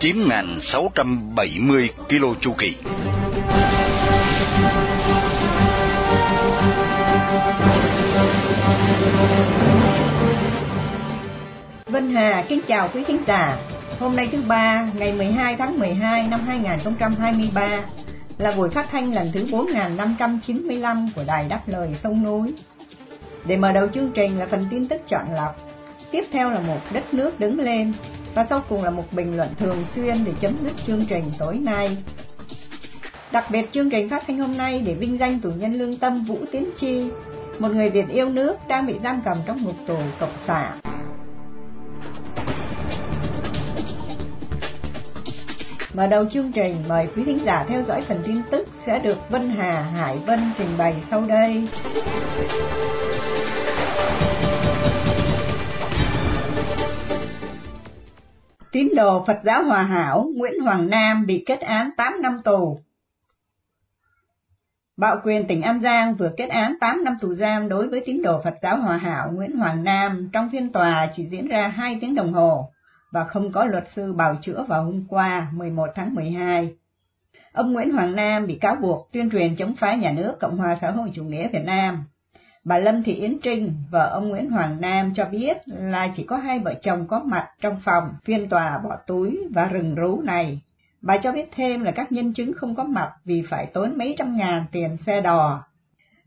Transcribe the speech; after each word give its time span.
9.670 0.00 1.88
km 2.08 2.40
chu 2.40 2.52
kỳ. 2.58 2.76
Vân 11.86 12.14
Hà 12.14 12.44
kính 12.48 12.60
chào 12.66 12.88
quý 12.94 13.04
khán 13.04 13.18
giả. 13.26 13.58
Hôm 13.98 14.16
nay 14.16 14.28
thứ 14.32 14.42
ba, 14.42 14.86
ngày 14.98 15.12
12 15.12 15.56
tháng 15.56 15.78
12 15.78 16.28
năm 16.28 16.40
2023 16.46 17.80
là 18.38 18.52
buổi 18.52 18.70
phát 18.70 18.86
thanh 18.90 19.14
lần 19.14 19.30
thứ 19.32 19.46
4595 19.50 21.08
của 21.16 21.24
Đài 21.26 21.48
Đáp 21.48 21.60
Lời 21.66 21.96
Sông 22.02 22.22
Núi. 22.22 22.54
Để 23.44 23.56
mở 23.56 23.72
đầu 23.72 23.88
chương 23.88 24.12
trình 24.14 24.38
là 24.38 24.46
phần 24.46 24.66
tin 24.70 24.88
tức 24.88 25.02
chọn 25.08 25.34
lọc, 25.34 25.70
tiếp 26.10 26.24
theo 26.32 26.50
là 26.50 26.60
một 26.60 26.80
đất 26.92 27.14
nước 27.14 27.40
đứng 27.40 27.60
lên 27.60 27.92
và 28.34 28.46
sau 28.50 28.62
cùng 28.68 28.84
là 28.84 28.90
một 28.90 29.04
bình 29.12 29.36
luận 29.36 29.54
thường 29.58 29.84
xuyên 29.94 30.24
để 30.24 30.32
chấm 30.40 30.56
dứt 30.64 30.72
chương 30.86 31.06
trình 31.08 31.24
tối 31.38 31.58
nay. 31.58 31.96
Đặc 33.32 33.44
biệt 33.50 33.72
chương 33.72 33.90
trình 33.90 34.08
phát 34.08 34.24
thanh 34.26 34.38
hôm 34.38 34.56
nay 34.56 34.82
để 34.86 34.94
vinh 34.94 35.18
danh 35.18 35.40
tù 35.40 35.50
nhân 35.50 35.74
lương 35.74 35.96
tâm 35.96 36.24
Vũ 36.24 36.38
Tiến 36.52 36.70
Chi, 36.76 37.10
một 37.58 37.68
người 37.68 37.90
Việt 37.90 38.08
yêu 38.08 38.28
nước 38.28 38.56
đang 38.68 38.86
bị 38.86 38.94
giam 39.02 39.22
cầm 39.24 39.38
trong 39.46 39.62
ngục 39.62 39.76
tù 39.86 39.96
cộng 40.20 40.36
sản. 40.46 40.78
Mở 45.94 46.06
đầu 46.06 46.24
chương 46.30 46.52
trình, 46.52 46.76
mời 46.88 47.08
quý 47.16 47.24
thính 47.24 47.38
giả 47.44 47.64
theo 47.68 47.82
dõi 47.82 48.02
phần 48.08 48.18
tin 48.26 48.42
tức 48.50 48.68
sẽ 48.86 48.98
được 48.98 49.30
Vân 49.30 49.50
Hà 49.50 49.82
Hải 49.82 50.18
Vân 50.26 50.40
trình 50.58 50.78
bày 50.78 50.94
sau 51.10 51.24
đây. 51.24 51.68
Tín 58.72 58.88
đồ 58.96 59.24
Phật 59.26 59.40
giáo 59.44 59.64
Hòa 59.64 59.82
Hảo, 59.82 60.30
Nguyễn 60.36 60.60
Hoàng 60.60 60.90
Nam 60.90 61.26
bị 61.26 61.42
kết 61.46 61.60
án 61.60 61.90
8 61.96 62.22
năm 62.22 62.36
tù. 62.44 62.78
Bạo 64.96 65.20
quyền 65.24 65.46
tỉnh 65.46 65.62
An 65.62 65.80
Giang 65.80 66.14
vừa 66.14 66.30
kết 66.36 66.48
án 66.48 66.74
8 66.80 67.04
năm 67.04 67.16
tù 67.20 67.34
giam 67.34 67.68
đối 67.68 67.88
với 67.88 68.02
tín 68.06 68.22
đồ 68.22 68.40
Phật 68.44 68.54
giáo 68.62 68.80
Hòa 68.80 68.96
Hảo, 68.96 69.30
Nguyễn 69.32 69.56
Hoàng 69.56 69.84
Nam 69.84 70.30
trong 70.32 70.50
phiên 70.50 70.72
tòa 70.72 71.08
chỉ 71.16 71.24
diễn 71.30 71.48
ra 71.48 71.68
2 71.68 71.98
tiếng 72.00 72.14
đồng 72.14 72.32
hồ 72.32 72.70
và 73.10 73.24
không 73.24 73.52
có 73.52 73.64
luật 73.64 73.84
sư 73.94 74.12
bào 74.12 74.34
chữa 74.40 74.64
vào 74.68 74.84
hôm 74.84 75.04
qua 75.08 75.50
11 75.52 75.86
tháng 75.94 76.14
12. 76.14 76.74
Ông 77.52 77.72
Nguyễn 77.72 77.92
Hoàng 77.92 78.16
Nam 78.16 78.46
bị 78.46 78.54
cáo 78.54 78.74
buộc 78.74 79.12
tuyên 79.12 79.30
truyền 79.30 79.56
chống 79.56 79.76
phá 79.76 79.94
nhà 79.94 80.12
nước 80.12 80.36
Cộng 80.40 80.56
hòa 80.56 80.78
xã 80.80 80.90
hội 80.90 81.10
chủ 81.14 81.24
nghĩa 81.24 81.48
Việt 81.48 81.64
Nam. 81.64 82.04
Bà 82.64 82.78
Lâm 82.78 83.02
Thị 83.02 83.14
Yến 83.14 83.38
Trinh, 83.42 83.74
vợ 83.90 84.10
ông 84.12 84.28
Nguyễn 84.28 84.50
Hoàng 84.50 84.80
Nam 84.80 85.12
cho 85.14 85.24
biết 85.24 85.56
là 85.66 86.12
chỉ 86.16 86.22
có 86.22 86.36
hai 86.36 86.58
vợ 86.58 86.74
chồng 86.82 87.06
có 87.08 87.18
mặt 87.18 87.48
trong 87.60 87.80
phòng 87.84 88.04
phiên 88.24 88.48
tòa 88.48 88.78
bỏ 88.78 88.96
túi 89.06 89.40
và 89.50 89.68
rừng 89.68 89.94
rú 89.94 90.20
này. 90.20 90.60
Bà 91.00 91.16
cho 91.16 91.32
biết 91.32 91.48
thêm 91.52 91.84
là 91.84 91.90
các 91.90 92.12
nhân 92.12 92.32
chứng 92.32 92.52
không 92.52 92.74
có 92.74 92.84
mặt 92.84 93.12
vì 93.24 93.42
phải 93.42 93.66
tốn 93.66 93.98
mấy 93.98 94.14
trăm 94.18 94.36
ngàn 94.36 94.64
tiền 94.72 94.96
xe 94.96 95.20
đò. 95.20 95.64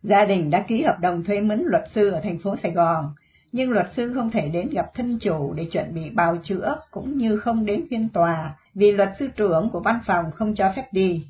Gia 0.04 0.26
đình 0.26 0.50
đã 0.50 0.60
ký 0.60 0.82
hợp 0.82 1.00
đồng 1.00 1.24
thuê 1.24 1.42
mướn 1.42 1.64
luật 1.66 1.84
sư 1.94 2.10
ở 2.10 2.20
thành 2.24 2.40
phố 2.40 2.56
Sài 2.58 2.72
Gòn, 2.72 3.14
nhưng 3.52 3.72
luật 3.72 3.94
sư 3.96 4.14
không 4.14 4.32
thể 4.32 4.50
đến 4.50 4.70
gặp 4.70 4.94
thân 4.94 5.20
chủ 5.20 5.54
để 5.54 5.66
chuẩn 5.66 5.94
bị 5.94 6.10
bào 6.10 6.36
chữa 6.44 6.76
cũng 6.92 7.18
như 7.18 7.40
không 7.40 7.66
đến 7.66 7.86
phiên 7.90 8.10
tòa 8.10 8.56
vì 8.74 8.92
luật 8.92 9.10
sư 9.20 9.28
trưởng 9.36 9.70
của 9.70 9.80
văn 9.80 10.00
phòng 10.06 10.26
không 10.32 10.56
cho 10.56 10.72
phép 10.76 10.86
đi. 10.92 11.26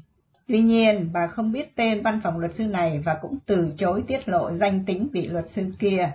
Tuy 0.47 0.59
nhiên, 0.59 1.09
bà 1.13 1.27
không 1.27 1.51
biết 1.51 1.75
tên 1.75 2.01
văn 2.01 2.19
phòng 2.23 2.39
luật 2.39 2.55
sư 2.55 2.63
này 2.63 3.01
và 3.05 3.17
cũng 3.21 3.37
từ 3.45 3.73
chối 3.77 4.03
tiết 4.07 4.29
lộ 4.29 4.51
danh 4.51 4.85
tính 4.85 5.07
vị 5.13 5.27
luật 5.27 5.45
sư 5.49 5.71
kia. 5.79 6.11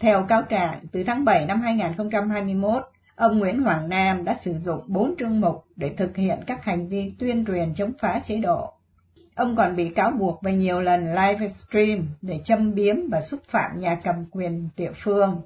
Theo 0.00 0.24
cáo 0.28 0.42
trạng, 0.42 0.78
từ 0.92 1.04
tháng 1.04 1.24
7 1.24 1.46
năm 1.46 1.60
2021, 1.60 2.82
ông 3.16 3.38
Nguyễn 3.38 3.62
Hoàng 3.62 3.88
Nam 3.88 4.24
đã 4.24 4.36
sử 4.44 4.54
dụng 4.64 4.80
bốn 4.86 5.14
chương 5.18 5.40
mục 5.40 5.64
để 5.76 5.94
thực 5.96 6.16
hiện 6.16 6.38
các 6.46 6.64
hành 6.64 6.88
vi 6.88 7.12
tuyên 7.18 7.44
truyền 7.44 7.74
chống 7.74 7.92
phá 7.98 8.20
chế 8.24 8.36
độ. 8.36 8.72
Ông 9.34 9.56
còn 9.56 9.76
bị 9.76 9.88
cáo 9.88 10.10
buộc 10.10 10.42
về 10.42 10.52
nhiều 10.52 10.80
lần 10.80 11.14
livestream 11.14 12.06
để 12.22 12.40
châm 12.44 12.74
biếm 12.74 12.96
và 13.10 13.20
xúc 13.20 13.40
phạm 13.48 13.70
nhà 13.78 13.98
cầm 14.04 14.24
quyền 14.30 14.68
địa 14.76 14.92
phương. 14.94 15.40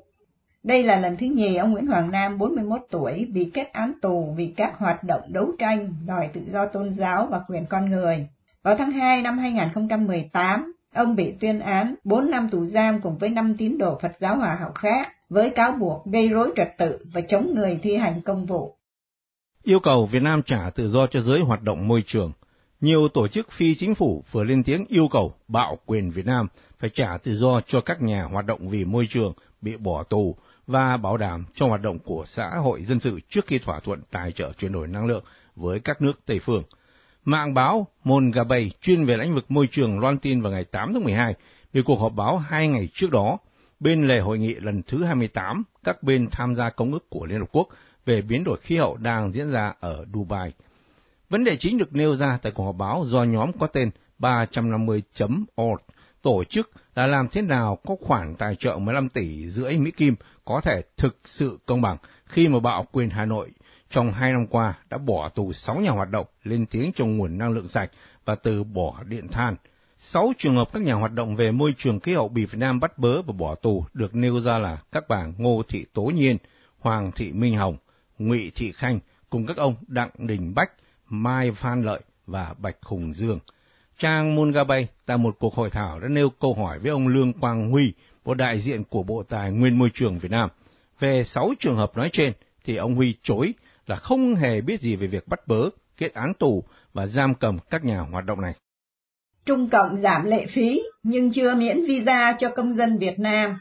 Đây 0.67 0.83
là 0.83 1.01
lần 1.01 1.17
thứ 1.17 1.27
nhì 1.27 1.57
ông 1.57 1.73
Nguyễn 1.73 1.87
Hoàng 1.87 2.11
Nam 2.11 2.39
41 2.39 2.81
tuổi 2.91 3.27
bị 3.33 3.51
kết 3.55 3.73
án 3.73 3.93
tù 4.03 4.35
vì 4.37 4.47
các 4.57 4.79
hoạt 4.79 5.05
động 5.05 5.21
đấu 5.29 5.53
tranh 5.59 5.95
đòi 6.07 6.29
tự 6.33 6.41
do 6.53 6.67
tôn 6.67 6.95
giáo 6.95 7.29
và 7.31 7.41
quyền 7.49 7.67
con 7.67 7.91
người. 7.91 8.29
Vào 8.63 8.77
tháng 8.77 8.91
2 8.91 9.23
năm 9.23 9.39
2018, 9.39 10.73
ông 10.95 11.17
bị 11.17 11.33
tuyên 11.41 11.61
án 11.61 11.95
4 12.05 12.31
năm 12.31 12.49
tù 12.49 12.65
giam 12.65 13.01
cùng 13.01 13.19
với 13.19 13.31
5 13.31 13.57
tín 13.57 13.79
đồ 13.79 13.99
Phật 14.03 14.13
giáo 14.21 14.37
Hòa 14.37 14.55
Hảo 14.61 14.73
khác 14.73 15.13
với 15.29 15.51
cáo 15.51 15.73
buộc 15.73 16.07
gây 16.07 16.29
rối 16.29 16.53
trật 16.57 16.69
tự 16.79 16.99
và 17.13 17.21
chống 17.21 17.55
người 17.55 17.79
thi 17.83 17.97
hành 17.97 18.21
công 18.21 18.47
vụ. 18.47 18.77
Yêu 19.63 19.79
cầu 19.83 20.07
Việt 20.07 20.23
Nam 20.23 20.43
trả 20.47 20.71
tự 20.75 20.91
do 20.91 21.07
cho 21.07 21.21
giới 21.21 21.41
hoạt 21.41 21.63
động 21.63 21.89
môi 21.89 22.03
trường. 22.07 22.33
Nhiều 22.81 23.09
tổ 23.09 23.29
chức 23.29 23.53
phi 23.53 23.75
chính 23.75 23.95
phủ 23.95 24.25
vừa 24.33 24.45
lên 24.45 24.63
tiếng 24.65 24.85
yêu 24.89 25.09
cầu 25.11 25.35
bạo 25.49 25.79
quyền 25.87 26.11
Việt 26.11 26.27
Nam 26.27 26.49
phải 26.79 26.91
trả 26.95 27.19
tự 27.23 27.37
do 27.37 27.61
cho 27.67 27.81
các 27.81 28.03
nhà 28.03 28.23
hoạt 28.23 28.47
động 28.47 28.69
vì 28.69 28.85
môi 28.85 29.07
trường 29.11 29.33
bị 29.61 29.77
bỏ 29.77 30.03
tù 30.03 30.37
và 30.67 30.97
bảo 30.97 31.17
đảm 31.17 31.45
cho 31.55 31.67
hoạt 31.67 31.83
động 31.83 31.99
của 31.99 32.25
xã 32.27 32.49
hội 32.49 32.85
dân 32.85 33.01
sự 33.01 33.21
trước 33.29 33.47
khi 33.47 33.59
thỏa 33.59 33.81
thuận 33.81 34.01
tài 34.11 34.33
trợ 34.33 34.53
chuyển 34.53 34.73
đổi 34.73 34.87
năng 34.87 35.07
lượng 35.07 35.25
với 35.57 35.81
các 35.81 36.03
nước 36.03 36.13
Tây 36.27 36.39
phương. 36.39 36.63
Mạng 37.25 37.55
báo 37.55 37.87
Mongabay 38.05 38.71
chuyên 38.81 39.05
về 39.05 39.17
lĩnh 39.17 39.35
vực 39.35 39.51
môi 39.51 39.69
trường 39.71 40.01
loan 40.01 40.19
tin 40.19 40.43
vào 40.43 40.53
ngày 40.53 40.65
8 40.65 40.93
tháng 40.95 41.05
12 41.05 41.35
về 41.73 41.83
cuộc 41.85 42.01
họp 42.01 42.13
báo 42.13 42.39
hai 42.39 42.69
ngày 42.69 42.89
trước 42.95 43.11
đó 43.11 43.39
bên 43.81 44.07
lề 44.07 44.21
hội 44.21 44.39
nghị 44.39 44.55
lần 44.55 44.83
thứ 44.83 45.05
28 45.05 45.63
các 45.85 46.03
bên 46.03 46.29
tham 46.31 46.57
gia 46.57 46.71
công 46.71 46.93
ước 46.93 47.11
của 47.11 47.27
Liên 47.27 47.39
Hợp 47.39 47.49
Quốc 47.53 47.69
về 48.07 48.23
biến 48.23 48.45
đổi 48.45 48.59
khí 48.61 48.77
hậu 48.77 48.97
đang 48.97 49.33
diễn 49.33 49.51
ra 49.51 49.75
ở 49.81 50.05
Dubai. 50.15 50.53
Vấn 51.29 51.45
đề 51.45 51.57
chính 51.57 51.79
được 51.79 51.95
nêu 51.95 52.17
ra 52.17 52.39
tại 52.43 52.53
cuộc 52.53 52.65
họp 52.65 52.77
báo 52.77 53.05
do 53.07 53.25
nhóm 53.25 53.53
có 53.59 53.67
tên 53.67 53.91
350.org 54.19 55.83
tổ 56.23 56.45
chức 56.45 56.71
là 56.95 57.07
làm 57.07 57.29
thế 57.29 57.43
nào 57.43 57.79
có 57.87 57.97
khoản 58.01 58.35
tài 58.35 58.57
trợ 58.57 58.79
15 58.79 59.09
tỷ 59.09 59.51
rưỡi 59.51 59.79
Mỹ 59.79 59.91
Kim 59.91 60.15
có 60.47 60.61
thể 60.61 60.83
thực 60.97 61.19
sự 61.25 61.59
công 61.67 61.81
bằng 61.81 61.97
khi 62.27 62.49
mà 62.49 62.61
bạo 62.61 62.87
quyền 62.93 63.11
Hà 63.11 63.25
Nội 63.25 63.51
trong 63.91 64.13
hai 64.13 64.33
năm 64.33 64.47
qua 64.47 64.79
đã 64.91 64.99
bỏ 64.99 65.29
tù 65.29 65.53
6 65.53 65.81
nhà 65.81 65.91
hoạt 65.91 66.11
động 66.11 66.27
lên 66.43 66.67
tiếng 66.67 66.93
trong 66.93 67.17
nguồn 67.17 67.39
năng 67.39 67.51
lượng 67.51 67.69
sạch 67.69 67.91
và 68.25 68.35
từ 68.35 68.65
bỏ 68.65 69.03
điện 69.07 69.29
than. 69.29 69.57
Sáu 69.99 70.33
trường 70.39 70.57
hợp 70.57 70.69
các 70.73 70.83
nhà 70.83 70.95
hoạt 70.95 71.13
động 71.13 71.37
về 71.37 71.51
môi 71.51 71.75
trường 71.79 72.01
khí 72.01 72.15
hậu 72.15 72.29
bị 72.29 72.47
Việt 72.47 72.59
Nam 72.59 72.81
bắt 72.81 72.99
bớ 72.99 73.23
và 73.23 73.33
bỏ 73.33 73.55
tù 73.55 73.85
được 73.95 74.15
nêu 74.15 74.41
ra 74.41 74.59
là 74.59 74.79
các 74.93 75.09
bà 75.09 75.27
Ngô 75.39 75.63
Thị 75.69 75.85
Tố 75.93 76.03
Nhiên, 76.03 76.37
Hoàng 76.79 77.13
Thị 77.13 77.33
Minh 77.33 77.57
Hồng, 77.57 77.77
Ngụy 78.19 78.53
Thị 78.55 78.73
Khanh 78.73 78.99
cùng 79.31 79.47
các 79.47 79.57
ông 79.57 79.75
Đặng 79.87 80.11
Đình 80.19 80.55
Bách, 80.55 80.73
Mai 81.09 81.53
Phan 81.53 81.83
Lợi 81.83 82.01
và 82.27 82.55
Bạch 82.59 82.77
Hùng 82.83 83.15
Dương. 83.15 83.39
Trang 83.99 84.35
Mungabay 84.35 84.89
tại 85.07 85.17
một 85.17 85.37
cuộc 85.39 85.55
hội 85.55 85.71
thảo 85.71 86.01
đã 86.01 86.09
nêu 86.09 86.31
câu 86.31 86.55
hỏi 86.55 86.79
với 86.79 86.91
ông 86.91 87.09
Lương 87.09 87.33
Quang 87.33 87.71
Huy, 87.71 87.93
một 88.27 88.35
đại 88.35 88.61
diện 88.61 88.85
của 88.85 89.03
Bộ 89.03 89.23
Tài 89.23 89.53
nguyên 89.53 89.79
Môi 89.79 89.91
trường 89.95 90.19
Việt 90.19 90.31
Nam. 90.31 90.49
Về 91.01 91.25
sáu 91.25 91.53
trường 91.59 91.77
hợp 91.77 91.97
nói 91.97 92.11
trên, 92.13 92.33
thì 92.65 92.77
ông 92.77 92.95
Huy 92.95 93.17
chối 93.23 93.55
là 93.87 93.97
không 93.97 94.35
hề 94.35 94.61
biết 94.61 94.81
gì 94.81 94.97
về 94.97 95.07
việc 95.07 95.29
bắt 95.29 95.41
bớ, 95.47 95.69
kết 95.97 96.15
án 96.15 96.33
tù 96.39 96.65
và 96.93 97.07
giam 97.07 97.35
cầm 97.35 97.59
các 97.71 97.85
nhà 97.85 98.01
hoạt 98.01 98.25
động 98.25 98.41
này. 98.41 98.53
Trung 99.45 99.69
Cộng 99.69 99.97
giảm 99.97 100.25
lệ 100.25 100.47
phí 100.47 100.83
nhưng 101.03 101.33
chưa 101.33 101.55
miễn 101.55 101.85
visa 101.85 102.37
cho 102.39 102.51
công 102.51 102.75
dân 102.75 102.99
Việt 102.99 103.19
Nam. 103.19 103.59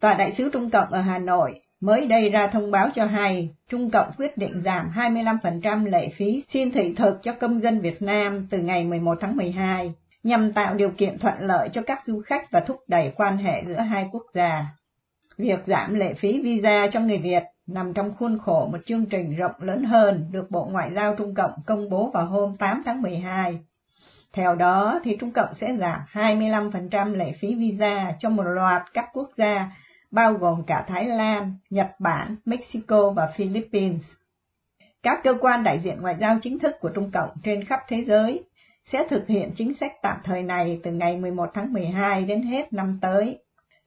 Tòa 0.00 0.14
đại 0.14 0.34
sứ 0.38 0.50
Trung 0.52 0.70
Cộng 0.70 0.90
ở 0.90 1.00
Hà 1.00 1.18
Nội 1.18 1.60
mới 1.80 2.06
đây 2.06 2.30
ra 2.30 2.46
thông 2.46 2.70
báo 2.70 2.88
cho 2.94 3.04
hay 3.04 3.50
Trung 3.68 3.90
Cộng 3.90 4.12
quyết 4.18 4.38
định 4.38 4.62
giảm 4.64 4.90
25% 4.94 5.86
lệ 5.86 6.08
phí 6.16 6.44
xin 6.52 6.70
thị 6.70 6.94
thực 6.96 7.22
cho 7.22 7.34
công 7.34 7.60
dân 7.60 7.80
Việt 7.80 8.02
Nam 8.02 8.46
từ 8.50 8.58
ngày 8.58 8.84
11 8.84 9.18
tháng 9.20 9.36
12 9.36 9.92
nhằm 10.22 10.52
tạo 10.52 10.74
điều 10.74 10.90
kiện 10.90 11.18
thuận 11.18 11.34
lợi 11.40 11.68
cho 11.72 11.82
các 11.82 12.00
du 12.06 12.22
khách 12.26 12.50
và 12.50 12.60
thúc 12.60 12.80
đẩy 12.86 13.12
quan 13.16 13.36
hệ 13.36 13.62
giữa 13.66 13.80
hai 13.80 14.08
quốc 14.12 14.24
gia. 14.34 14.66
Việc 15.38 15.58
giảm 15.66 15.94
lệ 15.94 16.14
phí 16.14 16.40
visa 16.42 16.86
cho 16.92 17.00
người 17.00 17.18
Việt 17.18 17.42
nằm 17.66 17.94
trong 17.94 18.14
khuôn 18.18 18.38
khổ 18.38 18.68
một 18.72 18.78
chương 18.86 19.06
trình 19.06 19.36
rộng 19.36 19.54
lớn 19.58 19.84
hơn 19.84 20.28
được 20.30 20.50
Bộ 20.50 20.64
Ngoại 20.64 20.90
giao 20.94 21.14
Trung 21.16 21.34
Cộng 21.34 21.52
công 21.66 21.90
bố 21.90 22.10
vào 22.10 22.26
hôm 22.26 22.56
8 22.56 22.82
tháng 22.84 23.02
12. 23.02 23.58
Theo 24.32 24.54
đó 24.54 25.00
thì 25.04 25.16
Trung 25.20 25.32
Cộng 25.32 25.54
sẽ 25.56 25.76
giảm 25.76 26.00
25% 26.12 27.14
lệ 27.14 27.32
phí 27.32 27.54
visa 27.54 28.12
cho 28.18 28.28
một 28.28 28.42
loạt 28.42 28.82
các 28.94 29.06
quốc 29.12 29.30
gia 29.36 29.70
bao 30.10 30.32
gồm 30.32 30.62
cả 30.66 30.84
Thái 30.88 31.04
Lan, 31.04 31.54
Nhật 31.70 31.90
Bản, 31.98 32.36
Mexico 32.44 33.10
và 33.10 33.26
Philippines. 33.36 34.02
Các 35.02 35.20
cơ 35.24 35.34
quan 35.40 35.64
đại 35.64 35.80
diện 35.84 36.00
ngoại 36.00 36.16
giao 36.20 36.38
chính 36.42 36.58
thức 36.58 36.76
của 36.80 36.88
Trung 36.88 37.10
Cộng 37.10 37.30
trên 37.42 37.64
khắp 37.64 37.80
thế 37.88 38.04
giới 38.04 38.42
sẽ 38.86 39.06
thực 39.08 39.26
hiện 39.26 39.50
chính 39.54 39.74
sách 39.74 39.92
tạm 40.02 40.16
thời 40.24 40.42
này 40.42 40.80
từ 40.82 40.92
ngày 40.92 41.16
11 41.16 41.46
tháng 41.54 41.72
12 41.72 42.24
đến 42.24 42.42
hết 42.42 42.72
năm 42.72 42.98
tới. 43.02 43.38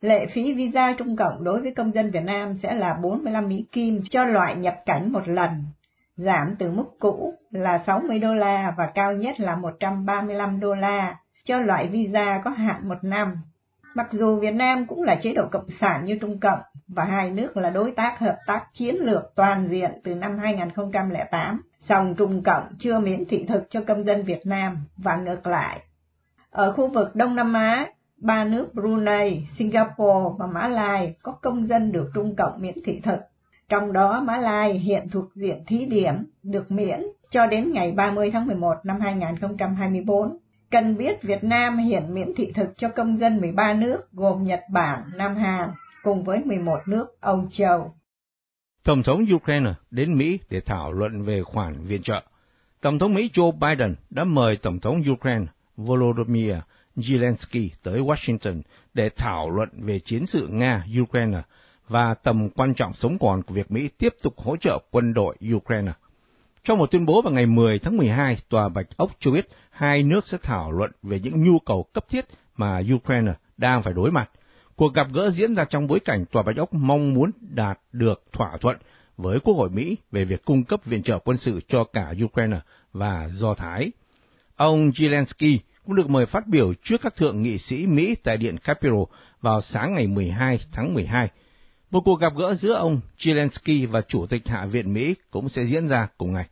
Lệ 0.02 0.26
phí 0.26 0.54
visa 0.54 0.94
Trung 0.98 1.16
Cộng 1.16 1.44
đối 1.44 1.62
với 1.62 1.74
công 1.74 1.92
dân 1.92 2.12
Việt 2.12 2.24
Nam 2.24 2.56
sẽ 2.56 2.76
là 2.76 2.94
45 2.94 3.50
Mỹ 3.50 3.66
Kim 3.72 4.02
cho 4.10 4.26
loại 4.26 4.56
nhập 4.56 4.76
cảnh 4.86 5.12
một 5.12 5.28
lần, 5.28 5.64
giảm 6.16 6.56
từ 6.60 6.72
mức 6.72 6.86
cũ 7.00 7.34
là 7.52 7.84
60 7.86 8.20
đô 8.20 8.34
la 8.34 8.74
và 8.78 8.88
cao 8.96 9.14
nhất 9.14 9.40
là 9.40 9.56
135 9.56 10.60
đô 10.60 10.74
la 10.74 11.16
cho 11.44 11.58
loại 11.58 11.88
visa 11.88 12.42
có 12.44 12.50
hạn 12.50 12.90
một 12.90 13.04
năm. 13.04 13.38
Mặc 13.96 14.08
dù 14.12 14.40
Việt 14.40 14.54
Nam 14.54 14.86
cũng 14.86 15.04
là 15.04 15.16
chế 15.16 15.34
độ 15.34 15.48
cộng 15.52 15.70
sản 15.70 16.06
như 16.06 16.18
Trung 16.22 16.40
Cộng 16.40 16.60
và 16.88 17.04
hai 17.04 17.32
nước 17.32 17.58
là 17.58 17.70
đối 17.70 17.92
tác 17.92 18.20
hợp 18.20 18.38
tác 18.48 18.66
chiến 18.74 18.96
lược 19.00 19.24
toàn 19.36 19.68
diện 19.68 19.92
từ 20.04 20.16
năm 20.16 20.38
2008, 20.38 21.62
song 21.90 22.16
Trung 22.18 22.44
Cộng 22.44 22.64
chưa 22.80 23.00
miễn 23.00 23.26
thị 23.26 23.46
thực 23.48 23.70
cho 23.70 23.82
công 23.88 24.04
dân 24.04 24.24
Việt 24.24 24.46
Nam 24.46 24.86
và 24.98 25.16
ngược 25.16 25.48
lại. 25.48 25.80
Ở 26.52 26.72
khu 26.72 26.88
vực 26.88 27.16
Đông 27.16 27.36
Nam 27.36 27.54
Á, 27.54 27.88
ba 28.18 28.44
nước 28.44 28.74
Brunei, 28.74 29.48
Singapore 29.58 30.36
và 30.40 30.48
Mã 30.48 30.68
Lai 30.68 31.16
có 31.24 31.32
công 31.32 31.66
dân 31.68 31.92
được 31.92 32.12
Trung 32.14 32.36
Cộng 32.36 32.62
miễn 32.62 32.76
thị 32.86 33.00
thực. 33.04 33.20
Trong 33.70 33.94
đó 33.94 34.22
Mã 34.22 34.38
Lai 34.38 34.74
hiện 34.74 35.10
thuộc 35.10 35.26
diện 35.36 35.64
thí 35.68 35.86
điểm 35.86 36.16
được 36.44 36.72
miễn 36.72 37.04
cho 37.30 37.48
đến 37.48 37.72
ngày 37.72 37.92
30 37.92 38.32
tháng 38.32 38.48
11 38.48 38.74
năm 38.84 39.00
2024. 39.00 40.38
Cần 40.72 40.98
biết 40.98 41.24
Việt 41.24 41.44
Nam 41.44 41.78
hiện 41.78 42.14
miễn 42.14 42.36
thị 42.36 42.52
thực 42.56 42.78
cho 42.78 42.90
công 42.90 43.18
dân 43.18 43.38
13 43.38 43.74
nước 43.74 44.12
gồm 44.12 44.44
Nhật 44.44 44.62
Bản, 44.72 45.02
Nam 45.16 45.36
Hàn 45.36 45.70
cùng 46.04 46.24
với 46.24 46.44
11 46.44 46.80
nước 46.88 47.22
Âu 47.22 47.48
Châu. 47.52 47.94
Tổng 48.86 49.04
thống 49.04 49.26
Ukraine 49.36 49.74
đến 49.92 50.18
Mỹ 50.18 50.40
để 50.50 50.62
thảo 50.62 50.94
luận 50.94 51.24
về 51.24 51.42
khoản 51.44 51.86
viện 51.86 52.02
trợ. 52.02 52.24
Tổng 52.82 53.00
thống 53.00 53.14
Mỹ 53.14 53.30
Joe 53.34 53.52
Biden 53.52 53.96
đã 54.10 54.24
mời 54.24 54.58
Tổng 54.58 54.80
thống 54.80 55.04
Ukraine 55.12 55.46
Volodymyr 55.78 56.56
Zelensky 56.96 57.70
tới 57.84 58.00
Washington 58.02 58.62
để 58.94 59.10
thảo 59.10 59.50
luận 59.50 59.70
về 59.74 60.00
chiến 60.00 60.26
sự 60.26 60.48
Nga-Ukraine 60.52 61.42
và 61.88 62.14
tầm 62.14 62.50
quan 62.50 62.74
trọng 62.74 62.94
sống 62.94 63.18
còn 63.20 63.44
của 63.44 63.54
việc 63.54 63.72
Mỹ 63.72 63.90
tiếp 63.98 64.16
tục 64.22 64.34
hỗ 64.38 64.58
trợ 64.58 64.80
quân 64.92 65.14
đội 65.14 65.36
Ukraine. 65.54 65.92
Trong 66.64 66.78
một 66.78 66.92
tuyên 66.92 67.06
bố 67.06 67.22
vào 67.22 67.34
ngày 67.34 67.46
10 67.46 67.80
tháng 67.80 67.98
12, 67.98 68.38
Tòa 68.50 68.70
Bạch 68.70 68.88
Ốc 68.98 69.12
cho 69.20 69.32
biết 69.32 69.48
hai 69.70 70.04
nước 70.04 70.28
sẽ 70.28 70.38
thảo 70.44 70.72
luận 70.72 70.92
về 71.04 71.20
những 71.20 71.44
nhu 71.44 71.60
cầu 71.60 71.86
cấp 71.94 72.06
thiết 72.10 72.26
mà 72.58 72.82
Ukraine 72.96 73.34
đang 73.58 73.84
phải 73.84 73.94
đối 73.94 74.12
mặt. 74.12 74.30
Cuộc 74.76 74.94
gặp 74.94 75.08
gỡ 75.14 75.32
diễn 75.32 75.56
ra 75.56 75.66
trong 75.66 75.88
bối 75.88 76.00
cảnh 76.00 76.26
Tòa 76.32 76.44
Bạch 76.44 76.58
Ốc 76.58 76.74
mong 76.74 77.14
muốn 77.14 77.32
đạt 77.42 77.80
được 77.92 78.24
thỏa 78.32 78.58
thuận 78.62 78.78
với 79.18 79.40
Quốc 79.40 79.54
hội 79.54 79.70
Mỹ 79.70 79.98
về 80.12 80.26
việc 80.26 80.46
cung 80.46 80.64
cấp 80.64 80.80
viện 80.86 81.04
trợ 81.04 81.20
quân 81.20 81.38
sự 81.38 81.62
cho 81.68 81.84
cả 81.84 82.14
Ukraine 82.24 82.60
và 82.94 83.30
Do 83.34 83.54
Thái. 83.54 83.92
Ông 84.56 84.90
Zelensky 84.90 85.58
cũng 85.86 85.96
được 85.96 86.10
mời 86.10 86.26
phát 86.26 86.48
biểu 86.48 86.74
trước 86.84 87.02
các 87.02 87.16
thượng 87.16 87.42
nghị 87.42 87.58
sĩ 87.58 87.88
Mỹ 87.88 88.16
tại 88.24 88.38
Điện 88.38 88.58
Capitol 88.58 89.04
vào 89.42 89.62
sáng 89.62 89.94
ngày 89.94 90.08
12 90.08 90.60
tháng 90.72 90.94
12. 90.94 91.30
Một 91.92 92.02
cuộc 92.06 92.20
gặp 92.20 92.34
gỡ 92.38 92.56
giữa 92.56 92.74
ông 92.74 93.02
Zelensky 93.18 93.88
và 93.88 94.02
Chủ 94.02 94.26
tịch 94.26 94.48
Hạ 94.48 94.66
viện 94.66 94.94
Mỹ 94.94 95.16
cũng 95.32 95.50
sẽ 95.50 95.64
diễn 95.64 95.88
ra 95.88 96.08
cùng 96.18 96.34
ngày. 96.34 96.48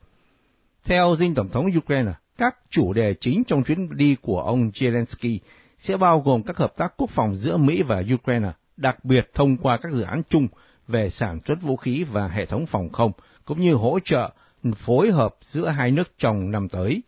Theo 0.85 1.15
dinh 1.19 1.35
Tổng 1.35 1.49
thống 1.49 1.69
Ukraine, 1.77 2.11
các 2.37 2.55
chủ 2.69 2.93
đề 2.93 3.13
chính 3.13 3.43
trong 3.43 3.63
chuyến 3.63 3.97
đi 3.97 4.15
của 4.21 4.41
ông 4.41 4.69
Zelensky 4.69 5.39
sẽ 5.83 5.97
bao 5.97 6.19
gồm 6.19 6.44
các 6.44 6.57
hợp 6.57 6.74
tác 6.77 6.94
quốc 6.97 7.09
phòng 7.09 7.35
giữa 7.35 7.57
Mỹ 7.57 7.83
và 7.83 8.03
Ukraine, 8.13 8.51
đặc 8.77 9.06
biệt 9.06 9.30
thông 9.33 9.57
qua 9.57 9.77
các 9.77 9.91
dự 9.91 10.01
án 10.01 10.21
chung 10.30 10.47
về 10.88 11.09
sản 11.09 11.39
xuất 11.45 11.62
vũ 11.62 11.75
khí 11.75 12.06
và 12.12 12.27
hệ 12.27 12.45
thống 12.45 12.65
phòng 12.65 12.89
không, 12.89 13.12
cũng 13.45 13.62
như 13.62 13.74
hỗ 13.74 14.00
trợ 14.06 14.31
phối 14.77 15.12
hợp 15.12 15.35
giữa 15.41 15.68
hai 15.68 15.91
nước 15.91 16.12
trong 16.18 16.51
năm 16.51 16.69
tới. 16.69 17.03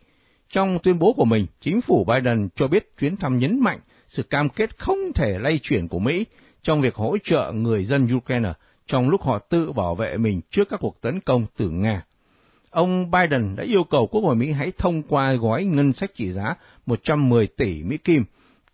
Trong 0.49 0.79
tuyên 0.83 0.99
bố 0.99 1.13
của 1.13 1.25
mình, 1.25 1.45
chính 1.61 1.81
phủ 1.81 2.05
Biden 2.05 2.49
cho 2.55 2.67
biết 2.67 2.97
chuyến 2.99 3.17
thăm 3.17 3.39
nhấn 3.39 3.59
mạnh 3.59 3.79
sự 4.07 4.23
cam 4.23 4.49
kết 4.49 4.79
không 4.79 5.13
thể 5.15 5.39
lay 5.39 5.59
chuyển 5.61 5.87
của 5.87 5.99
Mỹ 5.99 6.25
trong 6.63 6.81
việc 6.81 6.95
hỗ 6.95 7.17
trợ 7.23 7.51
người 7.51 7.85
dân 7.85 8.07
Ukraine 8.15 8.53
trong 8.87 9.09
lúc 9.09 9.21
họ 9.21 9.39
tự 9.39 9.71
bảo 9.71 9.95
vệ 9.95 10.17
mình 10.17 10.41
trước 10.51 10.69
các 10.69 10.79
cuộc 10.79 11.01
tấn 11.01 11.19
công 11.19 11.45
từ 11.57 11.69
Nga. 11.69 12.05
Ông 12.69 13.11
Biden 13.11 13.55
đã 13.55 13.63
yêu 13.63 13.83
cầu 13.83 14.07
Quốc 14.07 14.21
hội 14.21 14.35
Mỹ 14.35 14.51
hãy 14.51 14.71
thông 14.77 15.03
qua 15.03 15.33
gói 15.33 15.65
ngân 15.65 15.93
sách 15.93 16.11
trị 16.15 16.31
giá 16.31 16.55
110 16.85 17.47
tỷ 17.47 17.83
Mỹ 17.83 17.97
Kim, 17.97 18.25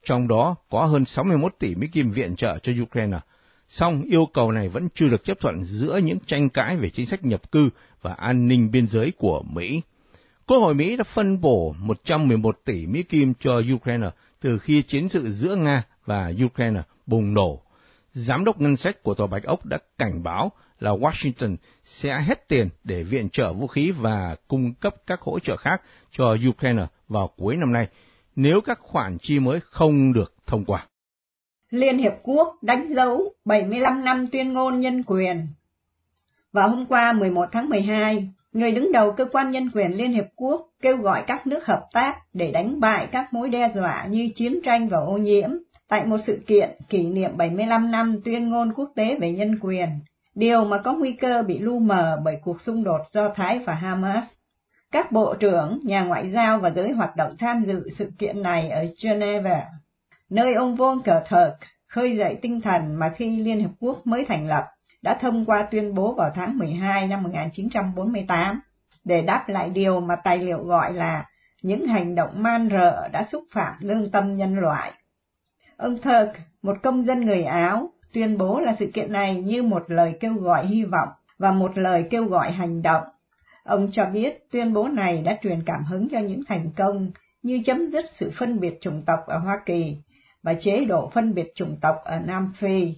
trong 0.05 0.27
đó 0.27 0.55
có 0.69 0.85
hơn 0.85 1.05
61 1.05 1.55
tỷ 1.59 1.75
Mỹ 1.75 1.87
Kim 1.87 2.11
viện 2.11 2.35
trợ 2.35 2.59
cho 2.59 2.71
Ukraine. 2.83 3.19
Song 3.69 4.03
yêu 4.03 4.27
cầu 4.33 4.51
này 4.51 4.69
vẫn 4.69 4.87
chưa 4.95 5.09
được 5.09 5.23
chấp 5.23 5.39
thuận 5.39 5.63
giữa 5.63 5.99
những 6.03 6.17
tranh 6.27 6.49
cãi 6.49 6.77
về 6.77 6.89
chính 6.89 7.05
sách 7.05 7.25
nhập 7.25 7.51
cư 7.51 7.69
và 8.01 8.13
an 8.13 8.47
ninh 8.47 8.71
biên 8.71 8.87
giới 8.87 9.11
của 9.17 9.43
Mỹ. 9.53 9.81
Quốc 10.47 10.59
hội 10.59 10.73
Mỹ 10.73 10.97
đã 10.97 11.03
phân 11.03 11.41
bổ 11.41 11.75
111 11.79 12.59
tỷ 12.65 12.87
Mỹ 12.87 13.03
Kim 13.03 13.33
cho 13.39 13.61
Ukraine 13.75 14.09
từ 14.41 14.57
khi 14.57 14.81
chiến 14.81 15.09
sự 15.09 15.33
giữa 15.33 15.55
Nga 15.55 15.83
và 16.05 16.31
Ukraine 16.45 16.81
bùng 17.05 17.33
nổ. 17.33 17.61
Giám 18.13 18.45
đốc 18.45 18.61
ngân 18.61 18.77
sách 18.77 19.03
của 19.03 19.13
Tòa 19.13 19.27
Bạch 19.27 19.43
Ốc 19.43 19.65
đã 19.65 19.77
cảnh 19.97 20.23
báo 20.23 20.51
là 20.79 20.91
Washington 20.91 21.55
sẽ 21.85 22.21
hết 22.21 22.47
tiền 22.47 22.69
để 22.83 23.03
viện 23.03 23.29
trợ 23.29 23.53
vũ 23.53 23.67
khí 23.67 23.91
và 23.91 24.35
cung 24.47 24.73
cấp 24.73 24.95
các 25.07 25.21
hỗ 25.21 25.39
trợ 25.39 25.57
khác 25.57 25.81
cho 26.11 26.35
Ukraine 26.49 26.85
vào 27.07 27.29
cuối 27.37 27.57
năm 27.57 27.73
nay, 27.73 27.87
nếu 28.35 28.61
các 28.61 28.79
khoản 28.81 29.17
chi 29.21 29.39
mới 29.39 29.59
không 29.69 30.13
được 30.13 30.33
thông 30.47 30.65
qua. 30.65 30.87
Liên 31.69 31.97
Hiệp 31.97 32.13
Quốc 32.23 32.55
đánh 32.61 32.93
dấu 32.95 33.33
75 33.45 34.05
năm 34.05 34.27
tuyên 34.27 34.53
ngôn 34.53 34.79
nhân 34.79 35.03
quyền. 35.03 35.47
Vào 36.51 36.69
hôm 36.69 36.85
qua 36.85 37.13
11 37.13 37.45
tháng 37.51 37.69
12, 37.69 38.29
người 38.51 38.71
đứng 38.71 38.91
đầu 38.91 39.11
cơ 39.11 39.25
quan 39.31 39.51
nhân 39.51 39.69
quyền 39.73 39.91
Liên 39.91 40.11
Hiệp 40.11 40.25
Quốc 40.35 40.67
kêu 40.81 40.97
gọi 40.97 41.23
các 41.27 41.47
nước 41.47 41.65
hợp 41.65 41.83
tác 41.93 42.15
để 42.33 42.51
đánh 42.51 42.79
bại 42.79 43.07
các 43.11 43.33
mối 43.33 43.49
đe 43.49 43.71
dọa 43.75 44.05
như 44.09 44.29
chiến 44.35 44.59
tranh 44.63 44.87
và 44.87 44.97
ô 44.97 45.17
nhiễm 45.17 45.49
tại 45.87 46.05
một 46.05 46.17
sự 46.25 46.41
kiện 46.47 46.69
kỷ 46.89 47.03
niệm 47.03 47.37
75 47.37 47.91
năm 47.91 48.17
tuyên 48.25 48.49
ngôn 48.49 48.73
quốc 48.73 48.91
tế 48.95 49.17
về 49.19 49.31
nhân 49.31 49.59
quyền 49.61 49.89
điều 50.35 50.65
mà 50.65 50.77
có 50.77 50.93
nguy 50.93 51.11
cơ 51.11 51.43
bị 51.43 51.59
lu 51.59 51.79
mờ 51.79 52.19
bởi 52.23 52.37
cuộc 52.43 52.61
xung 52.61 52.83
đột 52.83 53.01
do 53.11 53.29
Thái 53.29 53.59
và 53.59 53.73
Hamas. 53.73 54.23
Các 54.91 55.11
bộ 55.11 55.35
trưởng, 55.35 55.79
nhà 55.83 56.03
ngoại 56.03 56.29
giao 56.29 56.59
và 56.59 56.69
giới 56.69 56.91
hoạt 56.91 57.15
động 57.15 57.35
tham 57.39 57.63
dự 57.63 57.89
sự 57.95 58.11
kiện 58.17 58.43
này 58.43 58.69
ở 58.69 58.85
Geneva, 59.03 59.65
nơi 60.29 60.53
ông 60.53 60.75
Volker 60.75 61.23
Turk 61.29 61.71
khơi 61.87 62.17
dậy 62.17 62.39
tinh 62.41 62.61
thần 62.61 62.95
mà 62.95 63.09
khi 63.09 63.39
Liên 63.39 63.61
Hợp 63.63 63.71
Quốc 63.79 64.07
mới 64.07 64.25
thành 64.25 64.47
lập, 64.47 64.65
đã 65.01 65.13
thông 65.13 65.45
qua 65.45 65.63
tuyên 65.63 65.93
bố 65.93 66.13
vào 66.13 66.29
tháng 66.35 66.57
12 66.57 67.07
năm 67.07 67.23
1948 67.23 68.59
để 69.03 69.21
đáp 69.21 69.49
lại 69.49 69.69
điều 69.69 69.99
mà 69.99 70.15
tài 70.15 70.37
liệu 70.37 70.63
gọi 70.63 70.93
là 70.93 71.25
những 71.61 71.87
hành 71.87 72.15
động 72.15 72.31
man 72.35 72.69
rợ 72.71 73.07
đã 73.11 73.25
xúc 73.31 73.43
phạm 73.51 73.73
lương 73.79 74.11
tâm 74.11 74.35
nhân 74.35 74.59
loại. 74.59 74.91
Ông 75.77 75.97
Turk, 75.97 76.37
một 76.61 76.77
công 76.83 77.05
dân 77.05 77.25
người 77.25 77.43
Áo, 77.43 77.89
tuyên 78.13 78.37
bố 78.37 78.59
là 78.59 78.75
sự 78.79 78.91
kiện 78.93 79.11
này 79.11 79.35
như 79.35 79.63
một 79.63 79.83
lời 79.87 80.17
kêu 80.19 80.33
gọi 80.33 80.65
hy 80.65 80.83
vọng 80.83 81.09
và 81.37 81.51
một 81.51 81.77
lời 81.77 82.07
kêu 82.09 82.25
gọi 82.25 82.51
hành 82.51 82.81
động. 82.81 83.03
Ông 83.63 83.91
cho 83.91 84.05
biết 84.05 84.51
tuyên 84.51 84.73
bố 84.73 84.87
này 84.87 85.21
đã 85.21 85.37
truyền 85.41 85.63
cảm 85.65 85.83
hứng 85.85 86.09
cho 86.09 86.19
những 86.19 86.41
thành 86.47 86.71
công 86.77 87.11
như 87.43 87.61
chấm 87.65 87.91
dứt 87.91 88.05
sự 88.13 88.31
phân 88.33 88.59
biệt 88.59 88.77
chủng 88.81 89.03
tộc 89.05 89.19
ở 89.27 89.37
Hoa 89.37 89.59
Kỳ 89.65 89.97
và 90.43 90.53
chế 90.53 90.85
độ 90.85 91.09
phân 91.13 91.33
biệt 91.33 91.51
chủng 91.55 91.77
tộc 91.81 91.95
ở 92.05 92.19
Nam 92.19 92.53
Phi. 92.55 92.93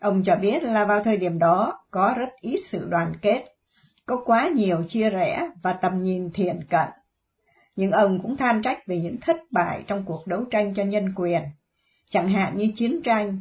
Ông 0.00 0.22
cho 0.24 0.36
biết 0.36 0.62
là 0.62 0.84
vào 0.84 1.02
thời 1.04 1.16
điểm 1.16 1.38
đó 1.38 1.84
có 1.90 2.14
rất 2.16 2.28
ít 2.40 2.60
sự 2.68 2.86
đoàn 2.88 3.12
kết, 3.22 3.44
có 4.06 4.22
quá 4.24 4.48
nhiều 4.48 4.84
chia 4.88 5.10
rẽ 5.10 5.48
và 5.62 5.72
tầm 5.72 5.98
nhìn 5.98 6.30
thiện 6.30 6.60
cận. 6.70 6.88
Nhưng 7.76 7.90
ông 7.90 8.18
cũng 8.22 8.36
than 8.36 8.62
trách 8.62 8.86
về 8.86 8.98
những 8.98 9.16
thất 9.20 9.36
bại 9.50 9.84
trong 9.86 10.04
cuộc 10.04 10.26
đấu 10.26 10.44
tranh 10.50 10.74
cho 10.74 10.84
nhân 10.84 11.12
quyền, 11.16 11.42
chẳng 12.10 12.28
hạn 12.28 12.58
như 12.58 12.72
chiến 12.76 13.02
tranh, 13.02 13.40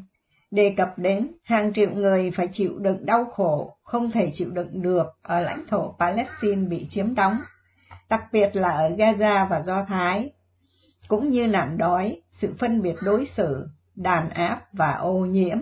đề 0.55 0.73
cập 0.77 0.99
đến 0.99 1.27
hàng 1.43 1.73
triệu 1.73 1.89
người 1.89 2.31
phải 2.31 2.47
chịu 2.47 2.79
đựng 2.79 3.05
đau 3.05 3.25
khổ 3.25 3.77
không 3.83 4.11
thể 4.11 4.31
chịu 4.33 4.49
đựng 4.51 4.81
được 4.81 5.07
ở 5.21 5.39
lãnh 5.39 5.67
thổ 5.67 5.95
Palestine 5.99 6.67
bị 6.67 6.85
chiếm 6.89 7.15
đóng, 7.15 7.37
đặc 8.09 8.23
biệt 8.31 8.55
là 8.55 8.69
ở 8.69 8.89
Gaza 8.89 9.47
và 9.49 9.63
Do 9.65 9.85
Thái, 9.87 10.31
cũng 11.07 11.29
như 11.29 11.47
nạn 11.47 11.77
đói, 11.77 12.21
sự 12.31 12.53
phân 12.59 12.81
biệt 12.81 12.95
đối 13.03 13.25
xử, 13.25 13.67
đàn 13.95 14.29
áp 14.29 14.61
và 14.73 14.91
ô 14.91 15.13
nhiễm. 15.13 15.57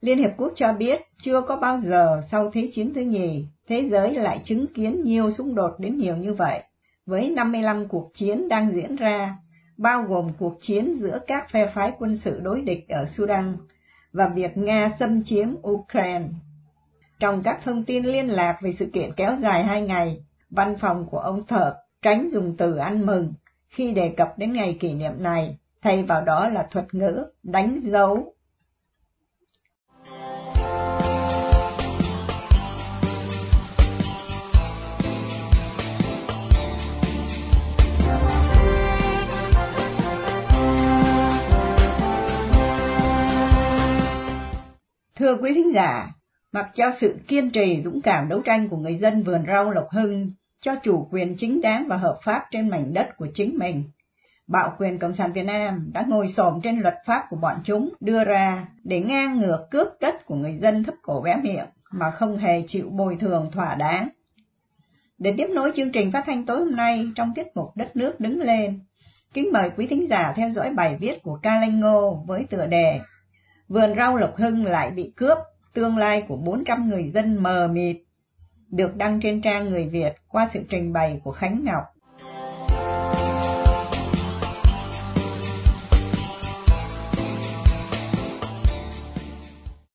Liên 0.00 0.18
Hiệp 0.18 0.30
Quốc 0.36 0.52
cho 0.54 0.72
biết 0.72 1.00
chưa 1.22 1.40
có 1.40 1.56
bao 1.56 1.80
giờ 1.80 2.22
sau 2.30 2.50
Thế 2.50 2.68
chiến 2.72 2.94
thứ 2.94 3.00
nhì, 3.00 3.46
thế 3.68 3.88
giới 3.90 4.14
lại 4.14 4.40
chứng 4.44 4.66
kiến 4.66 5.02
nhiều 5.04 5.30
xung 5.30 5.54
đột 5.54 5.72
đến 5.78 5.98
nhiều 5.98 6.16
như 6.16 6.34
vậy, 6.34 6.62
với 7.06 7.30
55 7.30 7.88
cuộc 7.88 8.10
chiến 8.14 8.48
đang 8.48 8.72
diễn 8.74 8.96
ra, 8.96 9.36
bao 9.76 10.02
gồm 10.02 10.32
cuộc 10.38 10.58
chiến 10.60 10.94
giữa 11.00 11.18
các 11.26 11.50
phe 11.50 11.66
phái 11.66 11.92
quân 11.98 12.16
sự 12.16 12.40
đối 12.40 12.60
địch 12.60 12.88
ở 12.88 13.06
Sudan, 13.06 13.56
và 14.14 14.28
việc 14.28 14.56
Nga 14.56 14.90
xâm 14.98 15.24
chiếm 15.24 15.48
Ukraine. 15.68 16.28
Trong 17.20 17.42
các 17.42 17.60
thông 17.64 17.84
tin 17.84 18.04
liên 18.04 18.28
lạc 18.28 18.58
về 18.62 18.72
sự 18.78 18.90
kiện 18.92 19.12
kéo 19.16 19.36
dài 19.42 19.64
hai 19.64 19.82
ngày, 19.82 20.24
văn 20.50 20.76
phòng 20.80 21.06
của 21.10 21.18
ông 21.18 21.46
Thợ 21.46 21.74
tránh 22.02 22.28
dùng 22.32 22.56
từ 22.56 22.76
ăn 22.76 23.06
mừng 23.06 23.32
khi 23.68 23.92
đề 23.92 24.14
cập 24.16 24.38
đến 24.38 24.52
ngày 24.52 24.76
kỷ 24.80 24.94
niệm 24.94 25.12
này, 25.18 25.58
thay 25.82 26.02
vào 26.02 26.24
đó 26.24 26.48
là 26.48 26.66
thuật 26.70 26.94
ngữ 26.94 27.26
đánh 27.42 27.80
dấu 27.84 28.33
Thưa 45.24 45.36
quý 45.36 45.54
thính 45.54 45.74
giả, 45.74 46.08
mặc 46.52 46.70
cho 46.74 46.92
sự 47.00 47.18
kiên 47.28 47.50
trì 47.50 47.82
dũng 47.84 48.00
cảm 48.00 48.28
đấu 48.28 48.40
tranh 48.40 48.68
của 48.68 48.76
người 48.76 48.94
dân 48.94 49.22
vườn 49.22 49.44
rau 49.46 49.70
Lộc 49.70 49.90
Hưng 49.90 50.30
cho 50.60 50.74
chủ 50.82 51.08
quyền 51.10 51.36
chính 51.36 51.60
đáng 51.60 51.86
và 51.88 51.96
hợp 51.96 52.18
pháp 52.22 52.46
trên 52.50 52.68
mảnh 52.68 52.94
đất 52.94 53.08
của 53.16 53.26
chính 53.34 53.58
mình, 53.58 53.84
bạo 54.46 54.76
quyền 54.78 54.98
Cộng 54.98 55.14
sản 55.14 55.32
Việt 55.32 55.42
Nam 55.42 55.90
đã 55.92 56.04
ngồi 56.08 56.28
xổm 56.28 56.60
trên 56.62 56.80
luật 56.80 56.94
pháp 57.06 57.26
của 57.30 57.36
bọn 57.36 57.56
chúng 57.64 57.92
đưa 58.00 58.24
ra 58.24 58.68
để 58.82 59.00
ngang 59.00 59.38
ngược 59.38 59.66
cướp 59.70 59.88
đất 60.00 60.26
của 60.26 60.34
người 60.34 60.58
dân 60.62 60.84
thấp 60.84 60.94
cổ 61.02 61.20
bé 61.20 61.36
miệng 61.42 61.66
mà 61.90 62.10
không 62.10 62.36
hề 62.36 62.62
chịu 62.66 62.88
bồi 62.90 63.16
thường 63.20 63.50
thỏa 63.52 63.74
đáng. 63.74 64.08
Để 65.18 65.34
tiếp 65.36 65.48
nối 65.54 65.72
chương 65.76 65.92
trình 65.92 66.12
phát 66.12 66.24
thanh 66.26 66.46
tối 66.46 66.58
hôm 66.58 66.76
nay 66.76 67.08
trong 67.14 67.32
tiết 67.34 67.46
mục 67.54 67.76
Đất 67.76 67.96
nước 67.96 68.20
đứng 68.20 68.40
lên, 68.40 68.80
kính 69.34 69.48
mời 69.52 69.70
quý 69.76 69.86
thính 69.86 70.06
giả 70.10 70.32
theo 70.36 70.50
dõi 70.50 70.70
bài 70.74 70.96
viết 71.00 71.22
của 71.22 71.38
Ca 71.42 71.56
Lanh 71.56 71.80
Ngô 71.80 72.24
với 72.26 72.46
tựa 72.50 72.66
đề 72.66 73.00
Vườn 73.68 73.94
rau 73.96 74.16
Lộc 74.16 74.36
Hưng 74.36 74.66
lại 74.66 74.90
bị 74.90 75.12
cướp, 75.16 75.38
tương 75.74 75.96
lai 75.96 76.24
của 76.28 76.36
400 76.36 76.88
người 76.88 77.10
dân 77.14 77.42
mờ 77.42 77.68
mịt, 77.72 77.96
được 78.70 78.96
đăng 78.96 79.20
trên 79.22 79.42
trang 79.42 79.70
Người 79.70 79.88
Việt 79.88 80.12
qua 80.28 80.50
sự 80.54 80.60
trình 80.70 80.92
bày 80.92 81.20
của 81.24 81.30
Khánh 81.30 81.64
Ngọc. 81.64 81.82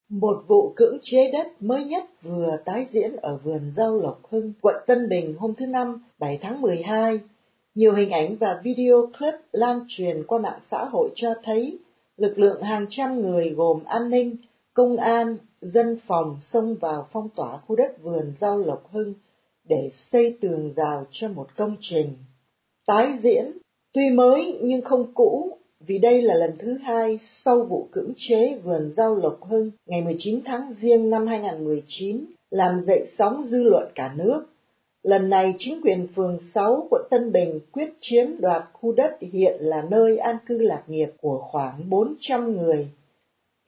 Một 0.09 0.43
vụ 0.47 0.73
cưỡng 0.75 0.97
chế 1.01 1.31
đất 1.31 1.47
mới 1.61 1.83
nhất 1.83 2.03
vừa 2.21 2.57
tái 2.65 2.85
diễn 2.89 3.15
ở 3.15 3.37
vườn 3.43 3.71
rau 3.75 3.97
Lộc 3.97 4.19
Hưng, 4.31 4.53
quận 4.61 4.75
Tân 4.87 5.09
Bình 5.09 5.35
hôm 5.39 5.53
thứ 5.57 5.65
Năm, 5.65 6.03
7 6.19 6.37
tháng 6.41 6.61
12. 6.61 7.19
Nhiều 7.75 7.93
hình 7.93 8.09
ảnh 8.09 8.35
và 8.37 8.61
video 8.63 9.09
clip 9.19 9.33
lan 9.51 9.79
truyền 9.87 10.23
qua 10.27 10.39
mạng 10.39 10.59
xã 10.63 10.85
hội 10.85 11.09
cho 11.15 11.29
thấy 11.43 11.79
lực 12.19 12.39
lượng 12.39 12.61
hàng 12.61 12.85
trăm 12.89 13.21
người 13.21 13.49
gồm 13.49 13.83
an 13.85 14.09
ninh, 14.09 14.35
công 14.73 14.97
an, 14.97 15.37
dân 15.61 15.97
phòng 16.07 16.37
xông 16.41 16.75
vào 16.75 17.07
phong 17.11 17.29
tỏa 17.35 17.57
khu 17.57 17.75
đất 17.75 18.03
vườn 18.03 18.33
rau 18.39 18.59
Lộc 18.59 18.91
Hưng 18.91 19.13
để 19.69 19.89
xây 20.11 20.37
tường 20.41 20.73
rào 20.75 21.05
cho 21.11 21.29
một 21.29 21.47
công 21.57 21.75
trình. 21.79 22.13
Tái 22.87 23.17
diễn, 23.19 23.57
tuy 23.93 24.09
mới 24.09 24.59
nhưng 24.61 24.81
không 24.81 25.13
cũ, 25.13 25.57
vì 25.79 25.97
đây 25.97 26.21
là 26.21 26.35
lần 26.35 26.51
thứ 26.59 26.77
hai 26.77 27.19
sau 27.21 27.63
vụ 27.63 27.87
cưỡng 27.91 28.13
chế 28.17 28.57
vườn 28.63 28.91
rau 28.95 29.15
Lộc 29.15 29.43
Hưng 29.43 29.71
ngày 29.85 30.01
19 30.01 30.41
tháng 30.45 30.73
Giêng 30.73 31.09
năm 31.09 31.27
2019 31.27 32.25
làm 32.51 32.85
dậy 32.85 33.05
sóng 33.17 33.43
dư 33.43 33.63
luận 33.63 33.91
cả 33.95 34.13
nước. 34.17 34.45
Lần 35.03 35.29
này 35.29 35.53
chính 35.57 35.81
quyền 35.81 36.07
phường 36.15 36.39
6 36.53 36.87
quận 36.89 37.01
Tân 37.09 37.31
Bình 37.31 37.59
quyết 37.71 37.93
chiếm 37.99 38.25
đoạt 38.39 38.63
khu 38.73 38.91
đất 38.91 39.17
hiện 39.33 39.55
là 39.59 39.85
nơi 39.89 40.17
an 40.17 40.35
cư 40.45 40.57
lạc 40.57 40.83
nghiệp 40.87 41.09
của 41.21 41.39
khoảng 41.39 41.89
400 41.89 42.55
người. 42.55 42.87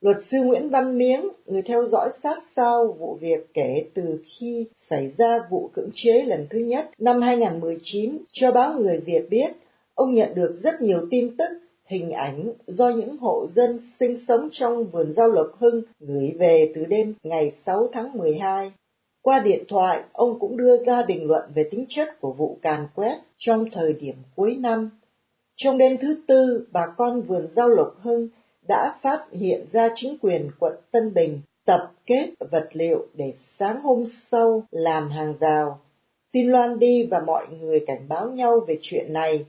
Luật 0.02 0.18
sư 0.24 0.44
Nguyễn 0.44 0.70
Văn 0.70 0.98
Miếng, 0.98 1.30
người 1.46 1.62
theo 1.62 1.88
dõi 1.88 2.10
sát 2.24 2.44
sao 2.56 2.96
vụ 3.00 3.18
việc 3.22 3.54
kể 3.54 3.86
từ 3.94 4.20
khi 4.26 4.68
xảy 4.90 5.12
ra 5.18 5.40
vụ 5.50 5.70
cưỡng 5.74 5.90
chế 5.94 6.22
lần 6.22 6.48
thứ 6.50 6.60
nhất 6.60 6.90
năm 6.98 7.22
2019, 7.22 8.18
cho 8.32 8.52
báo 8.52 8.74
Người 8.80 9.00
Việt 9.06 9.30
biết, 9.30 9.52
ông 9.96 10.14
nhận 10.14 10.36
được 10.36 10.56
rất 10.56 10.82
nhiều 10.82 11.08
tin 11.12 11.38
tức 11.38 11.50
hình 11.86 12.12
ảnh 12.12 12.54
do 12.68 12.90
những 12.90 13.18
hộ 13.18 13.48
dân 13.50 13.80
sinh 14.00 14.18
sống 14.28 14.50
trong 14.52 14.86
vườn 14.86 15.14
rau 15.14 15.32
Lộc 15.32 15.52
Hưng 15.60 15.82
gửi 16.00 16.36
về 16.40 16.72
từ 16.76 16.86
đêm 16.86 17.14
ngày 17.24 17.52
6 17.66 17.88
tháng 17.94 18.18
12. 18.18 18.72
Qua 19.22 19.40
điện 19.40 19.64
thoại, 19.68 20.04
ông 20.14 20.40
cũng 20.40 20.58
đưa 20.58 20.84
ra 20.84 21.04
bình 21.08 21.28
luận 21.28 21.44
về 21.56 21.68
tính 21.72 21.86
chất 21.88 22.22
của 22.22 22.34
vụ 22.34 22.58
càn 22.62 22.88
quét 22.96 23.18
trong 23.38 23.66
thời 23.72 23.94
điểm 23.94 24.16
cuối 24.36 24.56
năm. 24.56 24.90
Trong 25.56 25.78
đêm 25.78 25.98
thứ 26.02 26.18
tư, 26.28 26.68
bà 26.72 26.88
con 26.98 27.22
vườn 27.22 27.48
rau 27.52 27.70
Lộc 27.70 27.96
Hưng 28.02 28.30
đã 28.68 29.00
phát 29.02 29.26
hiện 29.32 29.66
ra 29.72 29.90
chính 29.96 30.18
quyền 30.22 30.52
quận 30.60 30.76
Tân 30.92 31.14
Bình 31.14 31.42
tập 31.66 31.92
kết 32.06 32.30
vật 32.52 32.70
liệu 32.74 33.08
để 33.14 33.34
sáng 33.60 33.82
hôm 33.82 34.04
sau 34.32 34.64
làm 34.72 35.10
hàng 35.10 35.34
rào. 35.40 35.80
Tin 36.32 36.52
loan 36.52 36.80
đi 36.80 37.08
và 37.12 37.20
mọi 37.20 37.48
người 37.60 37.84
cảnh 37.88 38.08
báo 38.10 38.30
nhau 38.30 38.60
về 38.68 38.78
chuyện 38.82 39.14
này. 39.14 39.46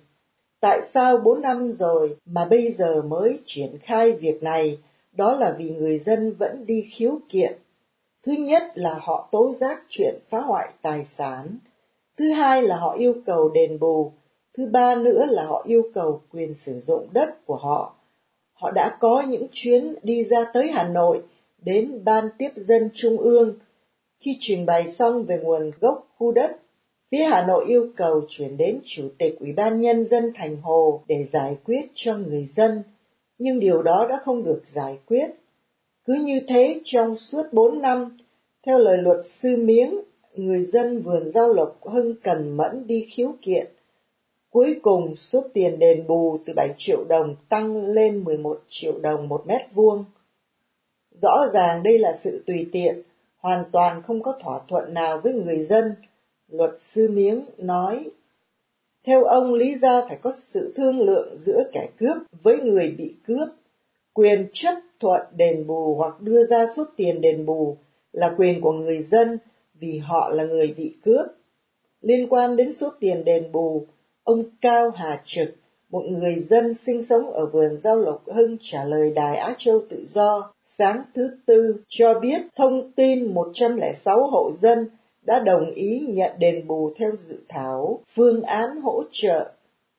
Tại 0.61 0.81
sao 0.95 1.17
bốn 1.17 1.43
năm 1.43 1.73
rồi 1.73 2.17
mà 2.27 2.45
bây 2.45 2.73
giờ 2.79 3.03
mới 3.03 3.41
triển 3.47 3.79
khai 3.83 4.13
việc 4.13 4.43
này? 4.43 4.79
Đó 5.13 5.37
là 5.37 5.55
vì 5.59 5.71
người 5.71 5.99
dân 5.99 6.33
vẫn 6.39 6.67
đi 6.67 6.87
khiếu 6.95 7.19
kiện. 7.29 7.59
Thứ 8.27 8.33
nhất 8.33 8.63
là 8.75 8.99
họ 9.03 9.29
tố 9.33 9.53
giác 9.61 9.83
chuyện 9.89 10.15
phá 10.31 10.41
hoại 10.41 10.69
tài 10.83 11.05
sản. 11.05 11.59
Thứ 12.19 12.31
hai 12.31 12.63
là 12.63 12.77
họ 12.77 12.93
yêu 12.99 13.15
cầu 13.25 13.49
đền 13.49 13.79
bù. 13.81 14.13
Thứ 14.57 14.69
ba 14.73 14.95
nữa 14.95 15.27
là 15.29 15.45
họ 15.45 15.63
yêu 15.67 15.83
cầu 15.95 16.21
quyền 16.31 16.55
sử 16.55 16.79
dụng 16.79 17.07
đất 17.13 17.47
của 17.47 17.57
họ. 17.57 17.95
Họ 18.53 18.71
đã 18.71 18.97
có 19.01 19.25
những 19.29 19.47
chuyến 19.53 19.95
đi 20.03 20.25
ra 20.25 20.45
tới 20.53 20.71
Hà 20.73 20.89
Nội, 20.89 21.23
đến 21.63 22.05
Ban 22.05 22.29
Tiếp 22.39 22.51
dân 22.55 22.91
Trung 22.95 23.19
ương. 23.19 23.59
Khi 24.21 24.37
trình 24.41 24.67
bày 24.67 24.89
xong 24.89 25.25
về 25.25 25.39
nguồn 25.39 25.71
gốc 25.81 26.07
khu 26.17 26.33
đất, 26.33 26.57
Phía 27.13 27.25
Hà 27.25 27.47
Nội 27.47 27.65
yêu 27.69 27.89
cầu 27.97 28.21
chuyển 28.29 28.57
đến 28.57 28.81
Chủ 28.85 29.09
tịch 29.19 29.37
Ủy 29.41 29.53
ban 29.53 29.81
Nhân 29.81 30.05
dân 30.05 30.33
thành 30.35 30.57
Hồ 30.57 31.03
để 31.09 31.27
giải 31.33 31.57
quyết 31.65 31.91
cho 31.95 32.17
người 32.17 32.49
dân, 32.57 32.83
nhưng 33.39 33.61
điều 33.61 33.83
đó 33.83 34.07
đã 34.09 34.19
không 34.23 34.45
được 34.45 34.63
giải 34.67 34.99
quyết. 35.07 35.27
Cứ 36.05 36.15
như 36.15 36.41
thế 36.49 36.81
trong 36.85 37.17
suốt 37.17 37.43
bốn 37.53 37.83
năm, 37.83 38.19
theo 38.67 38.79
lời 38.79 38.99
luật 38.99 39.19
sư 39.29 39.57
Miếng, 39.57 40.01
người 40.35 40.65
dân 40.65 41.03
vườn 41.03 41.33
rau 41.33 41.53
Lộc 41.53 41.83
Hưng 41.83 42.15
cần 42.15 42.57
mẫn 42.57 42.87
đi 42.87 43.07
khiếu 43.11 43.35
kiện. 43.43 43.67
Cuối 44.51 44.77
cùng 44.83 45.17
số 45.17 45.43
tiền 45.55 45.79
đền 45.79 46.07
bù 46.07 46.39
từ 46.47 46.53
7 46.57 46.69
triệu 46.77 47.05
đồng 47.09 47.37
tăng 47.49 47.85
lên 47.85 48.25
11 48.25 48.61
triệu 48.69 48.99
đồng 48.99 49.29
một 49.29 49.47
mét 49.47 49.63
vuông. 49.75 50.05
Rõ 51.11 51.47
ràng 51.53 51.83
đây 51.83 51.99
là 51.99 52.19
sự 52.25 52.43
tùy 52.47 52.67
tiện, 52.73 53.03
hoàn 53.37 53.65
toàn 53.73 54.03
không 54.03 54.23
có 54.23 54.39
thỏa 54.41 54.61
thuận 54.69 54.95
nào 54.95 55.21
với 55.25 55.33
người 55.33 55.63
dân, 55.63 55.95
Luật 56.49 56.71
sư 56.79 57.09
Miếng 57.09 57.45
nói, 57.59 58.11
theo 59.05 59.25
ông 59.25 59.55
lý 59.55 59.75
do 59.79 60.07
phải 60.09 60.19
có 60.23 60.33
sự 60.43 60.73
thương 60.77 61.01
lượng 61.01 61.39
giữa 61.39 61.63
kẻ 61.73 61.89
cướp 61.97 62.17
với 62.43 62.61
người 62.61 62.95
bị 62.99 63.15
cướp. 63.25 63.49
Quyền 64.13 64.49
chấp 64.53 64.75
thuận 65.03 65.23
đền 65.37 65.67
bù 65.67 65.95
hoặc 65.95 66.21
đưa 66.21 66.47
ra 66.47 66.67
số 66.77 66.85
tiền 66.97 67.21
đền 67.21 67.47
bù 67.47 67.77
là 68.13 68.35
quyền 68.37 68.61
của 68.61 68.73
người 68.73 69.03
dân 69.03 69.39
vì 69.75 69.99
họ 69.99 70.29
là 70.29 70.45
người 70.45 70.75
bị 70.77 70.97
cướp. 71.05 71.27
Liên 72.01 72.29
quan 72.29 72.57
đến 72.57 72.73
số 72.73 72.89
tiền 73.01 73.25
đền 73.25 73.53
bù, 73.53 73.87
ông 74.25 74.45
Cao 74.61 74.91
Hà 74.91 75.23
Trực, 75.25 75.49
một 75.91 76.03
người 76.09 76.47
dân 76.51 76.75
sinh 76.75 77.03
sống 77.03 77.31
ở 77.31 77.47
vườn 77.47 77.79
rau 77.79 77.99
Lộc 77.99 78.25
Hưng 78.27 78.57
trả 78.61 78.85
lời 78.85 79.13
Đài 79.15 79.37
Á 79.37 79.55
Châu 79.59 79.81
Tự 79.91 80.05
Do 80.07 80.53
sáng 80.65 81.03
thứ 81.15 81.31
Tư 81.47 81.77
cho 81.89 82.21
biết 82.21 82.41
thông 82.57 82.93
tin 82.93 83.35
106 83.35 84.27
hộ 84.27 84.53
dân 84.55 84.87
đã 85.23 85.39
đồng 85.39 85.71
ý 85.71 86.07
nhận 86.09 86.31
đền 86.39 86.67
bù 86.67 86.93
theo 86.97 87.11
dự 87.17 87.37
thảo 87.49 88.01
phương 88.15 88.43
án 88.43 88.81
hỗ 88.83 89.03
trợ 89.11 89.53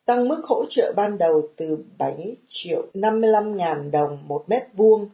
tăng 0.06 0.28
mức 0.28 0.42
hỗ 0.44 0.66
trợ 0.70 0.94
ban 0.96 1.18
đầu 1.18 1.42
từ 1.56 1.78
7 1.98 2.36
triệu 2.48 2.86
55 2.94 3.58
ngàn 3.58 3.92
đồng 3.92 4.18
một 4.28 4.44
mét 4.48 4.64
vuông 4.74 5.10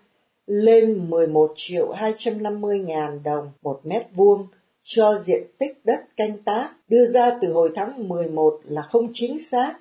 lên 0.48 1.10
11 1.10 1.54
triệu 1.56 1.92
250 1.92 2.80
ngàn 2.80 3.24
đồng 3.24 3.52
một 3.62 3.80
mét 3.84 4.04
vuông 4.16 4.48
cho 4.84 5.20
diện 5.26 5.44
tích 5.58 5.82
đất 5.84 6.00
canh 6.18 6.44
tác 6.44 6.72
đưa 6.88 7.06
ra 7.06 7.38
từ 7.42 7.54
hồi 7.54 7.72
tháng 7.76 8.10
11 8.10 8.60
là 8.64 8.82
không 8.82 9.08
chính 9.14 9.38
xác. 9.52 9.76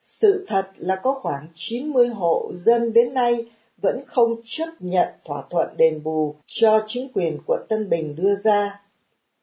Sự 0.00 0.44
thật 0.48 0.66
là 0.76 0.96
có 0.96 1.20
khoảng 1.22 1.46
90 1.54 2.08
hộ 2.08 2.50
dân 2.54 2.92
đến 2.92 3.14
nay 3.14 3.46
vẫn 3.82 4.00
không 4.06 4.40
chấp 4.44 4.68
nhận 4.80 5.08
thỏa 5.24 5.42
thuận 5.50 5.68
đền 5.76 6.02
bù 6.02 6.34
cho 6.46 6.84
chính 6.86 7.08
quyền 7.14 7.38
quận 7.46 7.60
Tân 7.68 7.90
Bình 7.90 8.16
đưa 8.16 8.34
ra. 8.44 8.80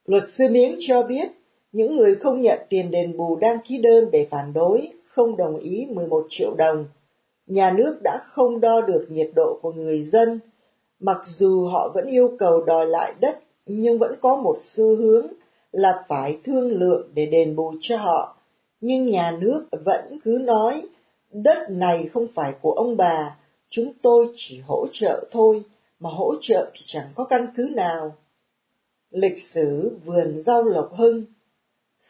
Luật 0.06 0.24
sư 0.30 0.48
Miếng 0.50 0.76
cho 0.80 1.04
biết, 1.04 1.28
những 1.72 1.96
người 1.96 2.16
không 2.16 2.42
nhận 2.42 2.60
tiền 2.70 2.92
đền 2.92 3.18
bù 3.18 3.36
đang 3.36 3.58
ký 3.68 3.78
đơn 3.78 4.12
để 4.12 4.28
phản 4.32 4.54
đối, 4.54 4.90
không 5.16 5.38
đồng 5.38 5.58
ý 5.58 5.86
11 5.90 6.26
triệu 6.30 6.56
đồng. 6.58 6.86
Nhà 7.48 7.74
nước 7.78 7.98
đã 8.04 8.20
không 8.24 8.60
đo 8.60 8.82
được 8.82 9.06
nhiệt 9.10 9.30
độ 9.36 9.60
của 9.62 9.72
người 9.72 10.04
dân, 10.04 10.40
mặc 11.00 11.22
dù 11.26 11.66
họ 11.68 11.92
vẫn 11.94 12.06
yêu 12.06 12.32
cầu 12.40 12.64
đòi 12.64 12.86
lại 12.86 13.14
đất, 13.20 13.40
nhưng 13.66 13.98
vẫn 13.98 14.16
có 14.22 14.36
một 14.36 14.58
xu 14.60 14.96
hướng 14.96 15.28
là 15.72 16.04
phải 16.08 16.38
thương 16.44 16.80
lượng 16.80 17.10
để 17.14 17.26
đền 17.26 17.56
bù 17.56 17.74
cho 17.80 17.98
họ. 17.98 18.38
Nhưng 18.82 19.08
nhà 19.08 19.38
nước 19.40 19.66
vẫn 19.86 20.20
cứ 20.24 20.38
nói, 20.42 20.82
đất 21.32 21.70
này 21.70 22.08
không 22.14 22.28
phải 22.36 22.54
của 22.62 22.72
ông 22.72 22.98
bà, 22.98 23.38
chúng 23.70 23.92
tôi 24.02 24.28
chỉ 24.36 24.60
hỗ 24.68 24.88
trợ 24.92 25.28
thôi, 25.32 25.64
mà 26.00 26.10
hỗ 26.10 26.36
trợ 26.42 26.72
thì 26.74 26.82
chẳng 26.86 27.08
có 27.16 27.26
căn 27.26 27.48
cứ 27.56 27.70
nào. 27.76 28.16
Lịch 29.12 29.40
sử 29.54 29.98
vườn 30.06 30.42
rau 30.42 30.64
Lộc 30.64 30.94
Hưng 30.94 31.24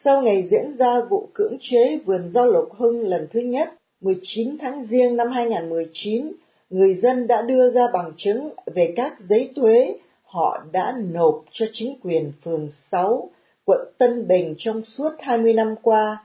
sau 0.04 0.22
ngày 0.22 0.42
diễn 0.50 0.76
ra 0.78 1.00
vụ 1.10 1.28
cưỡng 1.34 1.56
chế 1.60 1.98
vườn 2.06 2.30
rau 2.30 2.50
Lộc 2.50 2.68
Hưng 2.72 3.08
lần 3.08 3.26
thứ 3.30 3.40
nhất, 3.40 3.68
19 4.00 4.56
tháng 4.58 4.82
Giêng 4.82 5.16
năm 5.16 5.30
2019, 5.30 6.32
người 6.70 6.94
dân 6.94 7.26
đã 7.26 7.42
đưa 7.42 7.70
ra 7.70 7.86
bằng 7.92 8.12
chứng 8.16 8.50
về 8.74 8.92
các 8.96 9.20
giấy 9.20 9.52
thuế 9.56 9.98
họ 10.24 10.64
đã 10.72 10.94
nộp 11.12 11.44
cho 11.50 11.66
chính 11.72 11.98
quyền 12.02 12.32
phường 12.44 12.70
6, 12.90 13.30
quận 13.64 13.80
Tân 13.98 14.28
Bình 14.28 14.54
trong 14.58 14.84
suốt 14.84 15.10
20 15.18 15.52
năm 15.52 15.74
qua. 15.82 16.24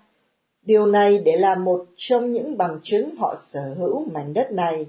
Điều 0.65 0.85
này 0.85 1.17
để 1.17 1.37
làm 1.37 1.65
một 1.65 1.85
trong 1.95 2.31
những 2.31 2.57
bằng 2.57 2.79
chứng 2.81 3.15
họ 3.15 3.35
sở 3.53 3.73
hữu 3.77 4.05
mảnh 4.13 4.33
đất 4.33 4.51
này. 4.51 4.85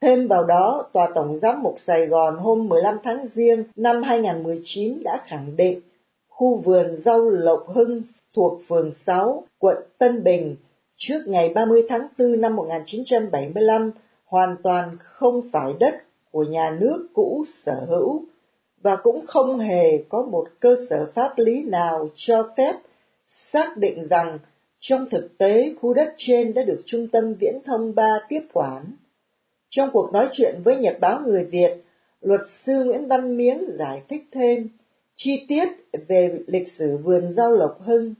Thêm 0.00 0.28
vào 0.28 0.44
đó, 0.44 0.88
Tòa 0.92 1.10
Tổng 1.14 1.38
Giám 1.38 1.62
mục 1.62 1.74
Sài 1.76 2.06
Gòn 2.06 2.36
hôm 2.36 2.68
15 2.68 2.96
tháng 3.04 3.26
Giêng 3.26 3.64
năm 3.76 4.02
2019 4.02 5.02
đã 5.02 5.22
khẳng 5.26 5.56
định 5.56 5.80
khu 6.34 6.56
vườn 6.56 6.96
rau 6.96 7.30
Lộc 7.30 7.66
Hưng 7.68 8.02
thuộc 8.36 8.60
phường 8.68 8.94
6, 8.94 9.44
quận 9.58 9.76
Tân 9.98 10.24
Bình 10.24 10.56
trước 10.96 11.22
ngày 11.26 11.48
30 11.48 11.82
tháng 11.88 12.06
4 12.18 12.40
năm 12.40 12.56
1975 12.56 13.90
hoàn 14.24 14.56
toàn 14.62 14.96
không 15.00 15.40
phải 15.52 15.72
đất 15.80 15.94
của 16.30 16.42
nhà 16.44 16.76
nước 16.80 17.06
cũ 17.12 17.44
sở 17.46 17.86
hữu 17.88 18.24
và 18.82 18.96
cũng 18.96 19.26
không 19.26 19.58
hề 19.58 19.98
có 20.08 20.26
một 20.30 20.48
cơ 20.60 20.76
sở 20.88 21.10
pháp 21.14 21.32
lý 21.36 21.62
nào 21.62 22.08
cho 22.14 22.50
phép 22.56 22.74
xác 23.28 23.76
định 23.76 24.06
rằng 24.08 24.38
trong 24.80 25.10
thực 25.10 25.38
tế 25.38 25.74
khu 25.80 25.94
đất 25.94 26.14
trên 26.16 26.54
đã 26.54 26.62
được 26.62 26.82
Trung 26.86 27.08
tâm 27.08 27.34
Viễn 27.40 27.54
thông 27.64 27.94
3 27.94 28.18
tiếp 28.28 28.40
quản. 28.52 28.84
Trong 29.68 29.90
cuộc 29.92 30.12
nói 30.12 30.28
chuyện 30.32 30.60
với 30.64 30.76
Nhật 30.76 30.96
báo 31.00 31.20
Người 31.20 31.44
Việt, 31.44 31.84
luật 32.20 32.40
sư 32.48 32.84
Nguyễn 32.84 33.08
Văn 33.08 33.36
Miếng 33.36 33.64
giải 33.78 34.02
thích 34.08 34.24
thêm 34.32 34.68
chi 35.16 35.44
tiết 35.48 35.68
về 36.08 36.38
lịch 36.46 36.68
sử 36.68 36.96
vườn 36.96 37.32
rau 37.32 37.52
Lộc 37.52 37.82
Hưng. 37.82 38.14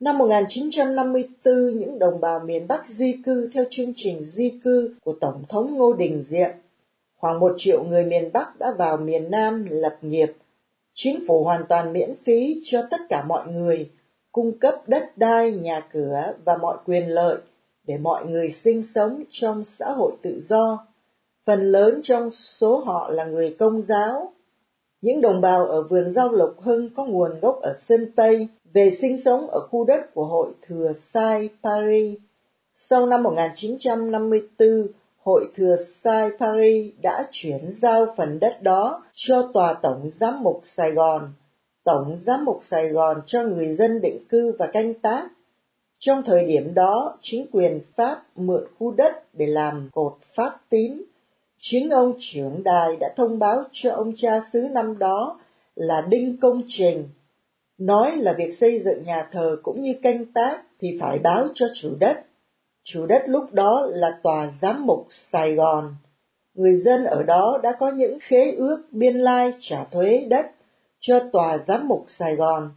Năm 0.00 0.18
1954, 0.18 1.78
những 1.78 1.98
đồng 1.98 2.20
bào 2.20 2.40
miền 2.40 2.68
Bắc 2.68 2.88
di 2.88 3.16
cư 3.24 3.50
theo 3.54 3.64
chương 3.70 3.92
trình 3.96 4.24
di 4.24 4.58
cư 4.64 4.94
của 5.04 5.14
Tổng 5.20 5.44
thống 5.48 5.74
Ngô 5.74 5.92
Đình 5.92 6.24
Diệm. 6.28 6.50
Khoảng 7.16 7.40
một 7.40 7.54
triệu 7.56 7.84
người 7.84 8.04
miền 8.04 8.30
Bắc 8.32 8.58
đã 8.58 8.74
vào 8.78 8.96
miền 8.96 9.30
Nam 9.30 9.66
lập 9.70 9.96
nghiệp. 10.02 10.32
Chính 10.94 11.24
phủ 11.28 11.44
hoàn 11.44 11.64
toàn 11.68 11.92
miễn 11.92 12.14
phí 12.24 12.60
cho 12.64 12.82
tất 12.90 13.00
cả 13.08 13.24
mọi 13.28 13.46
người, 13.46 13.90
cung 14.32 14.58
cấp 14.58 14.74
đất 14.86 15.18
đai, 15.18 15.52
nhà 15.52 15.80
cửa 15.92 16.34
và 16.44 16.56
mọi 16.56 16.76
quyền 16.84 17.08
lợi 17.08 17.36
để 17.86 17.96
mọi 17.96 18.26
người 18.26 18.52
sinh 18.52 18.82
sống 18.94 19.22
trong 19.30 19.64
xã 19.64 19.90
hội 19.90 20.12
tự 20.22 20.42
do. 20.48 20.86
Phần 21.46 21.72
lớn 21.72 22.00
trong 22.02 22.30
số 22.30 22.76
họ 22.76 23.10
là 23.10 23.24
người 23.24 23.56
công 23.58 23.82
giáo. 23.82 24.33
Những 25.04 25.20
đồng 25.20 25.40
bào 25.40 25.66
ở 25.66 25.82
vườn 25.82 26.12
rau 26.12 26.32
Lộc 26.32 26.60
Hưng 26.60 26.90
có 26.94 27.04
nguồn 27.04 27.40
gốc 27.40 27.58
ở 27.60 27.74
Sơn 27.78 28.12
Tây, 28.16 28.48
về 28.72 28.90
sinh 29.00 29.18
sống 29.24 29.46
ở 29.50 29.60
khu 29.60 29.84
đất 29.84 30.14
của 30.14 30.24
hội 30.24 30.52
thừa 30.62 30.92
Sai 31.12 31.48
Paris. 31.62 32.18
Sau 32.76 33.06
năm 33.06 33.22
1954, 33.22 34.86
hội 35.22 35.48
thừa 35.54 35.76
Sai 36.02 36.30
Paris 36.38 36.92
đã 37.02 37.28
chuyển 37.30 37.74
giao 37.82 38.06
phần 38.16 38.38
đất 38.38 38.62
đó 38.62 39.04
cho 39.14 39.50
Tòa 39.54 39.74
Tổng 39.82 40.08
Giám 40.08 40.42
mục 40.42 40.60
Sài 40.62 40.92
Gòn. 40.92 41.32
Tổng 41.84 42.16
Giám 42.26 42.44
mục 42.44 42.58
Sài 42.62 42.88
Gòn 42.88 43.20
cho 43.26 43.42
người 43.42 43.74
dân 43.74 44.00
định 44.00 44.18
cư 44.28 44.56
và 44.58 44.66
canh 44.66 44.94
tác. 44.94 45.28
Trong 45.98 46.22
thời 46.24 46.44
điểm 46.46 46.74
đó, 46.74 47.18
chính 47.20 47.46
quyền 47.52 47.80
Pháp 47.96 48.22
mượn 48.36 48.64
khu 48.78 48.90
đất 48.90 49.24
để 49.32 49.46
làm 49.46 49.88
cột 49.92 50.12
phát 50.36 50.56
tín. 50.70 50.92
Chính 51.66 51.90
ông 51.90 52.14
trưởng 52.18 52.62
đài 52.62 52.96
đã 52.96 53.08
thông 53.16 53.38
báo 53.38 53.62
cho 53.72 53.92
ông 53.92 54.12
cha 54.16 54.40
xứ 54.52 54.60
năm 54.60 54.98
đó 54.98 55.40
là 55.74 56.00
Đinh 56.00 56.36
Công 56.40 56.62
Trình 56.68 57.08
Nói 57.78 58.16
là 58.16 58.32
việc 58.32 58.54
xây 58.54 58.80
dựng 58.84 59.04
nhà 59.04 59.28
thờ 59.32 59.56
cũng 59.62 59.80
như 59.80 59.94
canh 60.02 60.24
tác 60.24 60.62
thì 60.80 60.98
phải 61.00 61.18
báo 61.18 61.48
cho 61.54 61.66
chủ 61.74 61.94
đất. 62.00 62.20
Chủ 62.82 63.06
đất 63.06 63.22
lúc 63.26 63.52
đó 63.52 63.86
là 63.90 64.18
tòa 64.22 64.52
giám 64.62 64.86
mục 64.86 65.06
Sài 65.08 65.54
Gòn. 65.54 65.96
Người 66.54 66.76
dân 66.76 67.04
ở 67.04 67.22
đó 67.22 67.60
đã 67.62 67.72
có 67.78 67.90
những 67.90 68.18
khế 68.20 68.52
ước 68.52 68.84
biên 68.90 69.16
lai 69.16 69.52
trả 69.58 69.84
thuế 69.84 70.26
đất 70.28 70.46
cho 70.98 71.20
tòa 71.32 71.58
giám 71.58 71.88
mục 71.88 72.04
Sài 72.06 72.36
Gòn. 72.36 72.70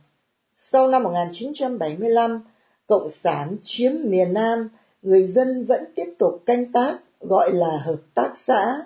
Sau 0.57 0.87
năm 0.87 1.03
1975, 1.03 2.41
Cộng 2.87 3.09
sản 3.09 3.57
chiếm 3.63 3.91
miền 4.03 4.33
Nam, 4.33 4.69
người 5.01 5.27
dân 5.27 5.65
vẫn 5.65 5.83
tiếp 5.95 6.13
tục 6.19 6.43
canh 6.45 6.71
tác 6.71 6.99
gọi 7.19 7.51
là 7.53 7.77
hợp 7.83 7.99
tác 8.13 8.33
xã. 8.35 8.81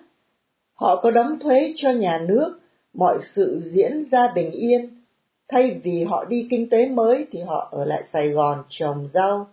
Họ 0.74 1.02
có 1.02 1.12
đóng 1.12 1.40
thuế 1.40 1.74
cho 1.76 1.92
nhà 1.92 2.26
nước, 2.28 2.60
mọi 2.94 3.18
sự 3.22 3.60
diễn 3.64 4.06
ra 4.12 4.32
bình 4.36 4.52
yên 4.52 5.02
Thay 5.52 5.80
vì 5.84 6.04
họ 6.04 6.26
đi 6.26 6.48
kinh 6.50 6.70
tế 6.70 6.90
mới 6.90 7.26
thì 7.32 7.40
họ 7.40 7.68
ở 7.72 7.86
lại 7.86 8.04
Sài 8.14 8.30
Gòn 8.30 8.64
trồng 8.70 9.10
rau. 9.14 9.48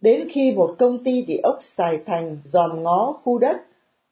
Đến 0.00 0.28
khi 0.30 0.52
một 0.52 0.74
công 0.78 1.04
ty 1.04 1.22
địa 1.22 1.40
ốc 1.42 1.58
Sài 1.60 1.98
Thành 2.06 2.38
dòm 2.44 2.82
ngó 2.82 3.12
khu 3.22 3.38
đất, 3.38 3.56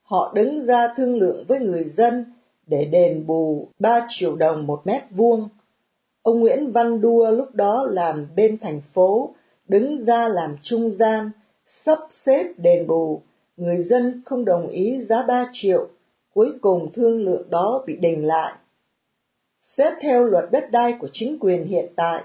họ 0.03 0.33
đứng 0.35 0.67
ra 0.67 0.89
thương 0.97 1.17
lượng 1.17 1.45
với 1.49 1.61
người 1.61 1.85
dân 1.85 2.25
để 2.67 2.85
đền 2.85 3.27
bù 3.27 3.69
3 3.79 4.07
triệu 4.09 4.37
đồng 4.37 4.67
một 4.67 4.81
mét 4.85 5.03
vuông. 5.11 5.49
Ông 6.23 6.41
Nguyễn 6.41 6.73
Văn 6.73 7.01
Đua 7.01 7.31
lúc 7.31 7.55
đó 7.55 7.87
làm 7.89 8.27
bên 8.37 8.59
thành 8.59 8.81
phố, 8.95 9.35
đứng 9.69 10.05
ra 10.05 10.29
làm 10.29 10.57
trung 10.63 10.91
gian, 10.91 11.31
sắp 11.67 11.99
xếp 12.11 12.53
đền 12.57 12.87
bù. 12.87 13.23
Người 13.57 13.83
dân 13.83 14.23
không 14.25 14.45
đồng 14.45 14.69
ý 14.69 15.01
giá 15.09 15.23
3 15.29 15.49
triệu, 15.53 15.89
cuối 16.35 16.53
cùng 16.61 16.93
thương 16.93 17.25
lượng 17.25 17.51
đó 17.51 17.85
bị 17.87 17.97
đình 17.97 18.27
lại. 18.27 18.53
Xét 19.63 19.93
theo 20.01 20.25
luật 20.25 20.45
đất 20.51 20.71
đai 20.71 20.93
của 21.01 21.09
chính 21.13 21.39
quyền 21.41 21.65
hiện 21.67 21.93
tại, 21.97 22.25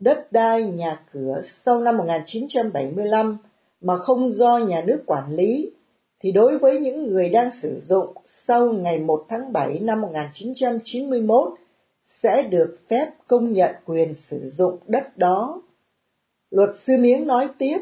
đất 0.00 0.32
đai 0.32 0.62
nhà 0.64 1.00
cửa 1.12 1.40
sau 1.44 1.80
năm 1.80 1.96
1975 1.96 3.36
mà 3.80 3.96
không 3.96 4.30
do 4.30 4.58
nhà 4.58 4.82
nước 4.86 5.02
quản 5.06 5.30
lý, 5.30 5.70
thì 6.20 6.32
đối 6.32 6.58
với 6.58 6.80
những 6.80 7.06
người 7.06 7.28
đang 7.28 7.50
sử 7.62 7.80
dụng 7.80 8.14
sau 8.26 8.72
ngày 8.72 8.98
1 8.98 9.26
tháng 9.28 9.52
7 9.52 9.78
năm 9.78 10.00
1991 10.00 11.54
sẽ 12.04 12.42
được 12.42 12.76
phép 12.88 13.10
công 13.26 13.52
nhận 13.52 13.74
quyền 13.84 14.14
sử 14.14 14.50
dụng 14.50 14.78
đất 14.86 15.18
đó. 15.18 15.62
Luật 16.50 16.70
sư 16.78 16.96
Miếng 16.98 17.26
nói 17.26 17.48
tiếp, 17.58 17.78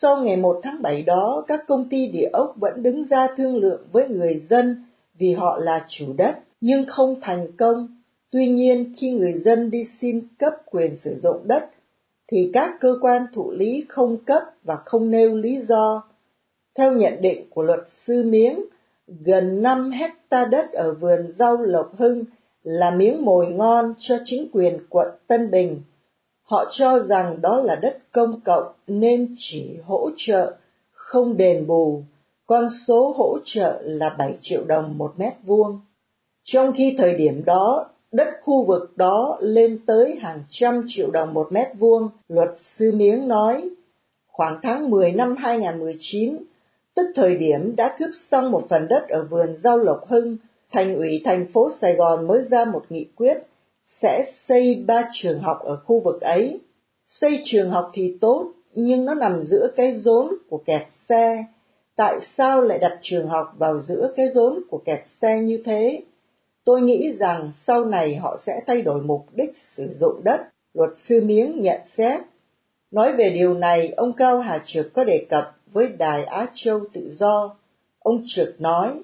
sau 0.00 0.16
ngày 0.22 0.36
1 0.36 0.60
tháng 0.62 0.82
7 0.82 1.02
đó, 1.02 1.44
các 1.46 1.60
công 1.66 1.88
ty 1.88 2.06
địa 2.06 2.28
ốc 2.32 2.54
vẫn 2.56 2.82
đứng 2.82 3.04
ra 3.04 3.28
thương 3.36 3.56
lượng 3.56 3.80
với 3.92 4.08
người 4.08 4.38
dân 4.38 4.84
vì 5.18 5.32
họ 5.32 5.58
là 5.58 5.84
chủ 5.88 6.12
đất, 6.16 6.38
nhưng 6.60 6.84
không 6.86 7.14
thành 7.20 7.52
công 7.58 7.88
Tuy 8.30 8.48
nhiên, 8.48 8.92
khi 8.96 9.10
người 9.10 9.32
dân 9.32 9.70
đi 9.70 9.84
xin 10.00 10.18
cấp 10.38 10.52
quyền 10.70 10.96
sử 10.96 11.16
dụng 11.16 11.36
đất, 11.44 11.70
thì 12.28 12.50
các 12.52 12.70
cơ 12.80 12.94
quan 13.00 13.26
thụ 13.32 13.50
lý 13.50 13.84
không 13.88 14.16
cấp 14.16 14.42
và 14.62 14.76
không 14.84 15.10
nêu 15.10 15.36
lý 15.36 15.60
do. 15.60 16.02
Theo 16.74 16.92
nhận 16.92 17.14
định 17.20 17.46
của 17.50 17.62
luật 17.62 17.80
sư 17.88 18.22
Miếng, 18.22 18.64
gần 19.06 19.62
5 19.62 19.90
hecta 19.90 20.44
đất 20.44 20.72
ở 20.72 20.92
vườn 20.92 21.32
rau 21.38 21.56
Lộc 21.56 21.96
Hưng 21.98 22.24
là 22.62 22.90
miếng 22.90 23.24
mồi 23.24 23.46
ngon 23.46 23.94
cho 23.98 24.18
chính 24.24 24.48
quyền 24.52 24.78
quận 24.88 25.08
Tân 25.26 25.50
Bình. 25.50 25.80
Họ 26.46 26.64
cho 26.70 26.98
rằng 26.98 27.40
đó 27.40 27.60
là 27.60 27.74
đất 27.74 27.98
công 28.12 28.40
cộng 28.40 28.72
nên 28.86 29.34
chỉ 29.36 29.76
hỗ 29.84 30.10
trợ, 30.16 30.54
không 30.92 31.36
đền 31.36 31.66
bù. 31.66 32.02
Con 32.46 32.68
số 32.86 33.14
hỗ 33.16 33.38
trợ 33.44 33.82
là 33.84 34.14
7 34.18 34.38
triệu 34.40 34.64
đồng 34.64 34.98
một 34.98 35.12
mét 35.16 35.32
vuông. 35.42 35.80
Trong 36.42 36.72
khi 36.72 36.94
thời 36.98 37.14
điểm 37.14 37.44
đó, 37.44 37.86
đất 38.12 38.28
khu 38.42 38.64
vực 38.64 38.96
đó 38.96 39.36
lên 39.40 39.78
tới 39.86 40.16
hàng 40.20 40.42
trăm 40.48 40.82
triệu 40.86 41.10
đồng 41.10 41.34
một 41.34 41.48
mét 41.52 41.68
vuông, 41.78 42.08
luật 42.28 42.50
sư 42.56 42.92
Miếng 42.94 43.28
nói. 43.28 43.70
Khoảng 44.28 44.58
tháng 44.62 44.90
10 44.90 45.12
năm 45.12 45.36
2019, 45.36 46.36
tức 46.94 47.06
thời 47.14 47.36
điểm 47.36 47.76
đã 47.76 47.96
cướp 47.98 48.10
xong 48.30 48.50
một 48.50 48.62
phần 48.68 48.88
đất 48.88 49.08
ở 49.08 49.26
vườn 49.30 49.56
rau 49.56 49.78
Lộc 49.78 50.08
Hưng, 50.08 50.36
thành 50.72 50.94
ủy 50.94 51.22
thành 51.24 51.46
phố 51.52 51.70
Sài 51.80 51.94
Gòn 51.94 52.26
mới 52.26 52.42
ra 52.50 52.64
một 52.64 52.84
nghị 52.88 53.06
quyết 53.16 53.38
sẽ 54.02 54.32
xây 54.48 54.84
ba 54.86 55.08
trường 55.12 55.40
học 55.40 55.58
ở 55.64 55.76
khu 55.84 56.00
vực 56.00 56.20
ấy. 56.20 56.60
Xây 57.06 57.40
trường 57.44 57.70
học 57.70 57.90
thì 57.94 58.18
tốt, 58.20 58.52
nhưng 58.74 59.04
nó 59.04 59.14
nằm 59.14 59.44
giữa 59.44 59.68
cái 59.76 59.94
rốn 59.94 60.28
của 60.48 60.62
kẹt 60.64 60.82
xe. 61.08 61.44
Tại 61.96 62.18
sao 62.20 62.62
lại 62.62 62.78
đặt 62.78 62.98
trường 63.00 63.26
học 63.26 63.52
vào 63.58 63.78
giữa 63.80 64.12
cái 64.16 64.26
rốn 64.34 64.62
của 64.70 64.78
kẹt 64.84 65.00
xe 65.22 65.38
như 65.38 65.62
thế? 65.64 66.02
Tôi 66.64 66.80
nghĩ 66.80 67.12
rằng 67.18 67.50
sau 67.54 67.84
này 67.84 68.16
họ 68.16 68.36
sẽ 68.46 68.60
thay 68.66 68.82
đổi 68.82 69.00
mục 69.02 69.26
đích 69.34 69.52
sử 69.76 69.88
dụng 70.00 70.20
đất, 70.24 70.40
luật 70.74 70.90
sư 70.96 71.20
Miếng 71.24 71.62
nhận 71.62 71.80
xét. 71.86 72.20
Nói 72.90 73.12
về 73.12 73.30
điều 73.30 73.54
này, 73.54 73.92
ông 73.96 74.12
Cao 74.12 74.40
Hà 74.40 74.62
Trực 74.64 74.92
có 74.94 75.04
đề 75.04 75.26
cập 75.28 75.56
với 75.72 75.88
Đài 75.88 76.24
Á 76.24 76.46
Châu 76.54 76.80
Tự 76.92 77.08
Do. 77.10 77.56
Ông 77.98 78.22
Trực 78.26 78.60
nói, 78.60 79.02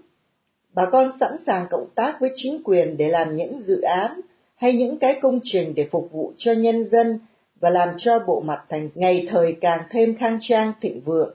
bà 0.72 0.86
con 0.86 1.10
sẵn 1.20 1.32
sàng 1.46 1.66
cộng 1.70 1.88
tác 1.94 2.16
với 2.20 2.30
chính 2.34 2.62
quyền 2.64 2.96
để 2.96 3.08
làm 3.08 3.36
những 3.36 3.60
dự 3.60 3.80
án 3.80 4.20
hay 4.62 4.72
những 4.72 4.98
cái 4.98 5.18
công 5.22 5.40
trình 5.42 5.74
để 5.74 5.88
phục 5.90 6.08
vụ 6.12 6.32
cho 6.36 6.52
nhân 6.52 6.84
dân 6.84 7.18
và 7.60 7.70
làm 7.70 7.88
cho 7.98 8.18
bộ 8.18 8.40
mặt 8.40 8.64
thành 8.68 8.88
ngày 8.94 9.26
thời 9.28 9.56
càng 9.60 9.82
thêm 9.90 10.14
khang 10.14 10.38
trang 10.40 10.72
thịnh 10.80 11.00
vượng. 11.00 11.34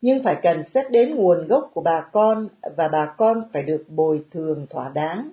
Nhưng 0.00 0.22
phải 0.22 0.36
cần 0.42 0.62
xét 0.62 0.90
đến 0.90 1.14
nguồn 1.14 1.46
gốc 1.46 1.70
của 1.74 1.80
bà 1.80 2.00
con 2.00 2.48
và 2.76 2.88
bà 2.88 3.06
con 3.16 3.42
phải 3.52 3.62
được 3.62 3.84
bồi 3.88 4.24
thường 4.30 4.66
thỏa 4.70 4.88
đáng 4.88 5.30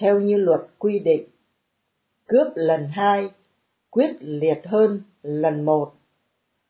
theo 0.00 0.20
như 0.20 0.36
luật 0.36 0.60
quy 0.78 0.98
định. 0.98 1.24
Cướp 2.26 2.46
lần 2.54 2.88
hai, 2.88 3.30
quyết 3.90 4.16
liệt 4.20 4.60
hơn 4.64 5.02
lần 5.22 5.64
một. 5.64 5.92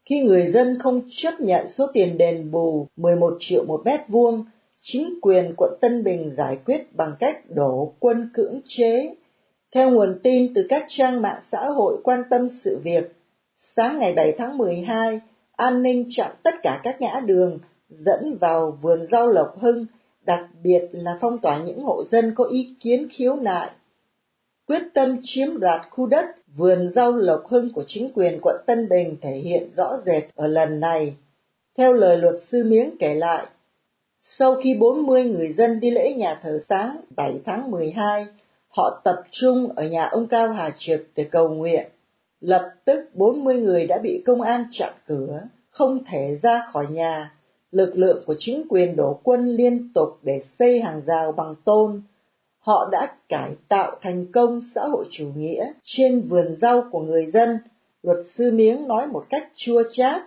Khi 0.05 0.21
người 0.21 0.47
dân 0.47 0.79
không 0.79 1.03
chấp 1.11 1.41
nhận 1.41 1.69
số 1.69 1.87
tiền 1.93 2.19
đền 2.19 2.51
bù 2.51 2.87
11 2.97 3.37
triệu 3.39 3.65
một 3.65 3.83
mét 3.85 4.01
vuông, 4.09 4.45
chính 4.83 5.19
quyền 5.23 5.55
quận 5.57 5.73
Tân 5.81 6.05
Bình 6.05 6.33
giải 6.37 6.59
quyết 6.67 6.97
bằng 6.97 7.13
cách 7.19 7.41
đổ 7.49 7.93
quân 7.99 8.31
cưỡng 8.35 8.61
chế. 8.65 9.15
Theo 9.75 9.91
nguồn 9.91 10.19
tin 10.23 10.55
từ 10.55 10.67
các 10.69 10.85
trang 10.89 11.23
mạng 11.23 11.41
xã 11.53 11.65
hội 11.65 12.01
quan 12.05 12.23
tâm 12.31 12.49
sự 12.49 12.79
việc, 12.85 13.13
sáng 13.59 13.99
ngày 13.99 14.13
7 14.13 14.35
tháng 14.39 14.59
12, 14.59 15.21
an 15.53 15.83
ninh 15.83 16.05
chặn 16.09 16.33
tất 16.43 16.55
cả 16.63 16.81
các 16.83 17.01
ngã 17.01 17.21
đường 17.25 17.59
dẫn 17.89 18.37
vào 18.41 18.79
vườn 18.83 19.07
rau 19.07 19.29
Lộc 19.29 19.59
Hưng, 19.59 19.87
đặc 20.25 20.47
biệt 20.63 20.89
là 20.93 21.19
phong 21.21 21.39
tỏa 21.39 21.59
những 21.59 21.83
hộ 21.83 22.05
dân 22.05 22.33
có 22.35 22.45
ý 22.45 22.75
kiến 22.81 23.09
khiếu 23.11 23.37
nại. 23.37 23.71
Quyết 24.69 24.83
tâm 24.95 25.17
chiếm 25.23 25.61
đoạt 25.61 25.81
khu 25.91 26.07
đất 26.07 26.27
vườn 26.57 26.89
rau 26.95 27.17
Lộc 27.17 27.47
Hưng 27.49 27.73
của 27.73 27.85
chính 27.87 28.11
quyền 28.15 28.39
quận 28.43 28.57
Tân 28.67 28.89
Bình 28.89 29.17
thể 29.21 29.37
hiện 29.37 29.71
rõ 29.77 29.91
rệt 30.07 30.23
ở 30.35 30.47
lần 30.47 30.81
này. 30.81 31.15
Theo 31.79 31.93
lời 31.93 32.17
luật 32.17 32.35
sư 32.41 32.65
Miếng 32.65 32.97
kể 32.99 33.15
lại, 33.15 33.47
sau 34.21 34.55
khi 34.63 34.75
40 34.75 35.25
người 35.25 35.53
dân 35.53 35.81
đi 35.81 35.91
lễ 35.91 36.13
nhà 36.13 36.39
thờ 36.43 36.61
sáng 36.69 37.01
7 37.17 37.41
tháng 37.45 37.71
12, 37.71 38.27
họ 38.71 39.01
tập 39.05 39.23
trung 39.31 39.69
ở 39.77 39.89
nhà 39.89 40.07
ông 40.07 40.27
Cao 40.27 40.53
Hà 40.53 40.71
Trực 40.79 41.01
để 41.17 41.25
cầu 41.31 41.49
nguyện. 41.49 41.89
Lập 42.41 42.71
tức 42.85 43.01
40 43.15 43.57
người 43.57 43.87
đã 43.87 43.99
bị 44.03 44.23
công 44.27 44.43
an 44.43 44.65
chặn 44.71 44.93
cửa, 45.07 45.41
không 45.71 46.05
thể 46.05 46.39
ra 46.43 46.67
khỏi 46.73 46.87
nhà. 46.91 47.35
Lực 47.73 47.99
lượng 47.99 48.23
của 48.27 48.35
chính 48.39 48.67
quyền 48.69 48.97
đổ 48.97 49.21
quân 49.23 49.57
liên 49.57 49.93
tục 49.93 50.19
để 50.23 50.41
xây 50.59 50.81
hàng 50.81 51.03
rào 51.07 51.33
bằng 51.33 51.55
tôn. 51.65 52.03
Họ 52.59 52.89
đã 52.93 53.15
cải 53.29 53.51
tạo 53.69 53.97
thành 54.01 54.27
công 54.33 54.61
xã 54.75 54.81
hội 54.87 55.05
chủ 55.11 55.31
nghĩa 55.37 55.73
trên 55.83 56.21
vườn 56.21 56.57
rau 56.57 56.85
của 56.91 57.01
người 57.01 57.27
dân, 57.27 57.59
luật 58.03 58.19
sư 58.25 58.51
Miếng 58.53 58.89
nói 58.89 59.07
một 59.07 59.25
cách 59.29 59.49
chua 59.55 59.83
chát. 59.93 60.23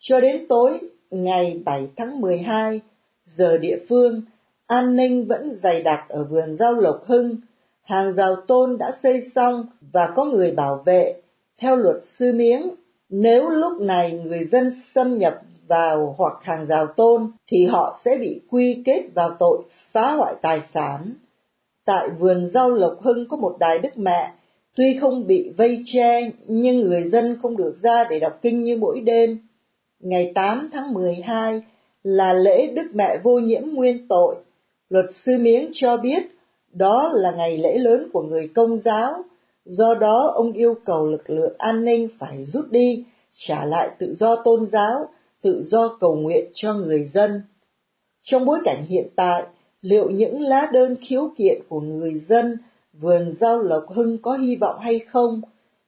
Cho 0.00 0.20
đến 0.20 0.46
tối 0.48 0.80
ngày 1.10 1.60
7 1.64 1.88
tháng 1.96 2.20
12, 2.20 2.80
giờ 3.24 3.58
địa 3.58 3.78
phương, 3.88 4.22
an 4.66 4.96
ninh 4.96 5.26
vẫn 5.26 5.58
dày 5.62 5.82
đặc 5.82 6.04
ở 6.08 6.24
vườn 6.24 6.56
rau 6.56 6.74
Lộc 6.74 7.04
Hưng, 7.06 7.36
hàng 7.82 8.12
rào 8.12 8.36
tôn 8.36 8.78
đã 8.78 8.92
xây 9.02 9.22
xong 9.34 9.66
và 9.92 10.12
có 10.14 10.24
người 10.24 10.50
bảo 10.50 10.82
vệ. 10.86 11.14
Theo 11.60 11.76
luật 11.76 11.96
sư 12.04 12.32
Miếng, 12.32 12.70
nếu 13.08 13.48
lúc 13.48 13.80
này 13.80 14.12
người 14.12 14.44
dân 14.44 14.72
xâm 14.94 15.18
nhập 15.18 15.40
vào 15.66 16.14
hoặc 16.18 16.32
hàng 16.42 16.66
rào 16.66 16.86
tôn 16.86 17.30
thì 17.46 17.66
họ 17.66 17.96
sẽ 18.04 18.18
bị 18.20 18.40
quy 18.50 18.82
kết 18.84 19.02
vào 19.14 19.30
tội 19.38 19.62
phá 19.92 20.12
hoại 20.12 20.34
tài 20.42 20.60
sản. 20.60 21.14
Tại 21.84 22.08
vườn 22.08 22.46
rau 22.46 22.70
Lộc 22.70 23.02
Hưng 23.02 23.28
có 23.28 23.36
một 23.36 23.56
đài 23.60 23.78
Đức 23.78 23.98
Mẹ, 23.98 24.32
tuy 24.74 24.98
không 25.00 25.26
bị 25.26 25.52
vây 25.56 25.82
che 25.84 26.30
nhưng 26.46 26.80
người 26.80 27.04
dân 27.04 27.36
không 27.42 27.56
được 27.56 27.74
ra 27.82 28.04
để 28.04 28.20
đọc 28.20 28.38
kinh 28.42 28.64
như 28.64 28.76
mỗi 28.76 29.00
đêm. 29.00 29.38
Ngày 30.00 30.32
8 30.34 30.68
tháng 30.72 30.94
12 30.94 31.62
là 32.02 32.32
lễ 32.32 32.66
Đức 32.66 32.86
Mẹ 32.94 33.18
vô 33.22 33.38
nhiễm 33.38 33.62
nguyên 33.64 34.08
tội. 34.08 34.36
Luật 34.88 35.06
sư 35.12 35.38
Miếng 35.38 35.70
cho 35.72 35.96
biết 35.96 36.31
đó 36.72 37.12
là 37.14 37.30
ngày 37.30 37.58
lễ 37.58 37.78
lớn 37.78 38.08
của 38.12 38.22
người 38.22 38.50
công 38.54 38.78
giáo, 38.78 39.24
do 39.64 39.94
đó 39.94 40.32
ông 40.34 40.52
yêu 40.52 40.74
cầu 40.84 41.06
lực 41.06 41.30
lượng 41.30 41.52
an 41.58 41.84
ninh 41.84 42.08
phải 42.18 42.44
rút 42.44 42.70
đi, 42.70 43.04
trả 43.32 43.64
lại 43.64 43.90
tự 43.98 44.14
do 44.14 44.36
tôn 44.36 44.66
giáo, 44.66 45.08
tự 45.42 45.62
do 45.62 45.96
cầu 46.00 46.14
nguyện 46.14 46.50
cho 46.54 46.74
người 46.74 47.04
dân. 47.04 47.42
Trong 48.22 48.44
bối 48.44 48.58
cảnh 48.64 48.86
hiện 48.88 49.08
tại, 49.16 49.44
liệu 49.80 50.10
những 50.10 50.40
lá 50.40 50.68
đơn 50.72 50.96
khiếu 51.00 51.30
kiện 51.36 51.62
của 51.68 51.80
người 51.80 52.18
dân 52.18 52.58
vườn 52.92 53.32
giao 53.32 53.62
Lộc 53.62 53.84
Hưng 53.88 54.18
có 54.18 54.36
hy 54.36 54.56
vọng 54.56 54.76
hay 54.80 54.98
không? 54.98 55.40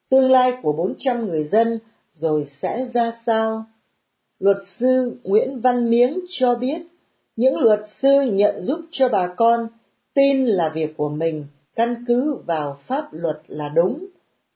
Tương 0.08 0.30
lai 0.30 0.52
của 0.62 0.72
400 0.72 1.26
người 1.26 1.44
dân 1.44 1.78
rồi 2.12 2.46
sẽ 2.62 2.88
ra 2.94 3.12
sao? 3.26 3.64
Luật 4.38 4.56
sư 4.64 5.16
Nguyễn 5.24 5.60
Văn 5.60 5.90
Miếng 5.90 6.20
cho 6.28 6.54
biết, 6.54 6.82
những 7.36 7.58
luật 7.58 7.80
sư 7.88 8.20
nhận 8.22 8.62
giúp 8.62 8.80
cho 8.90 9.08
bà 9.08 9.26
con 9.36 9.68
tin 10.14 10.44
là 10.44 10.68
việc 10.68 10.96
của 10.96 11.08
mình 11.08 11.46
căn 11.74 12.04
cứ 12.06 12.34
vào 12.46 12.78
pháp 12.86 13.08
luật 13.12 13.36
là 13.46 13.68
đúng. 13.68 14.06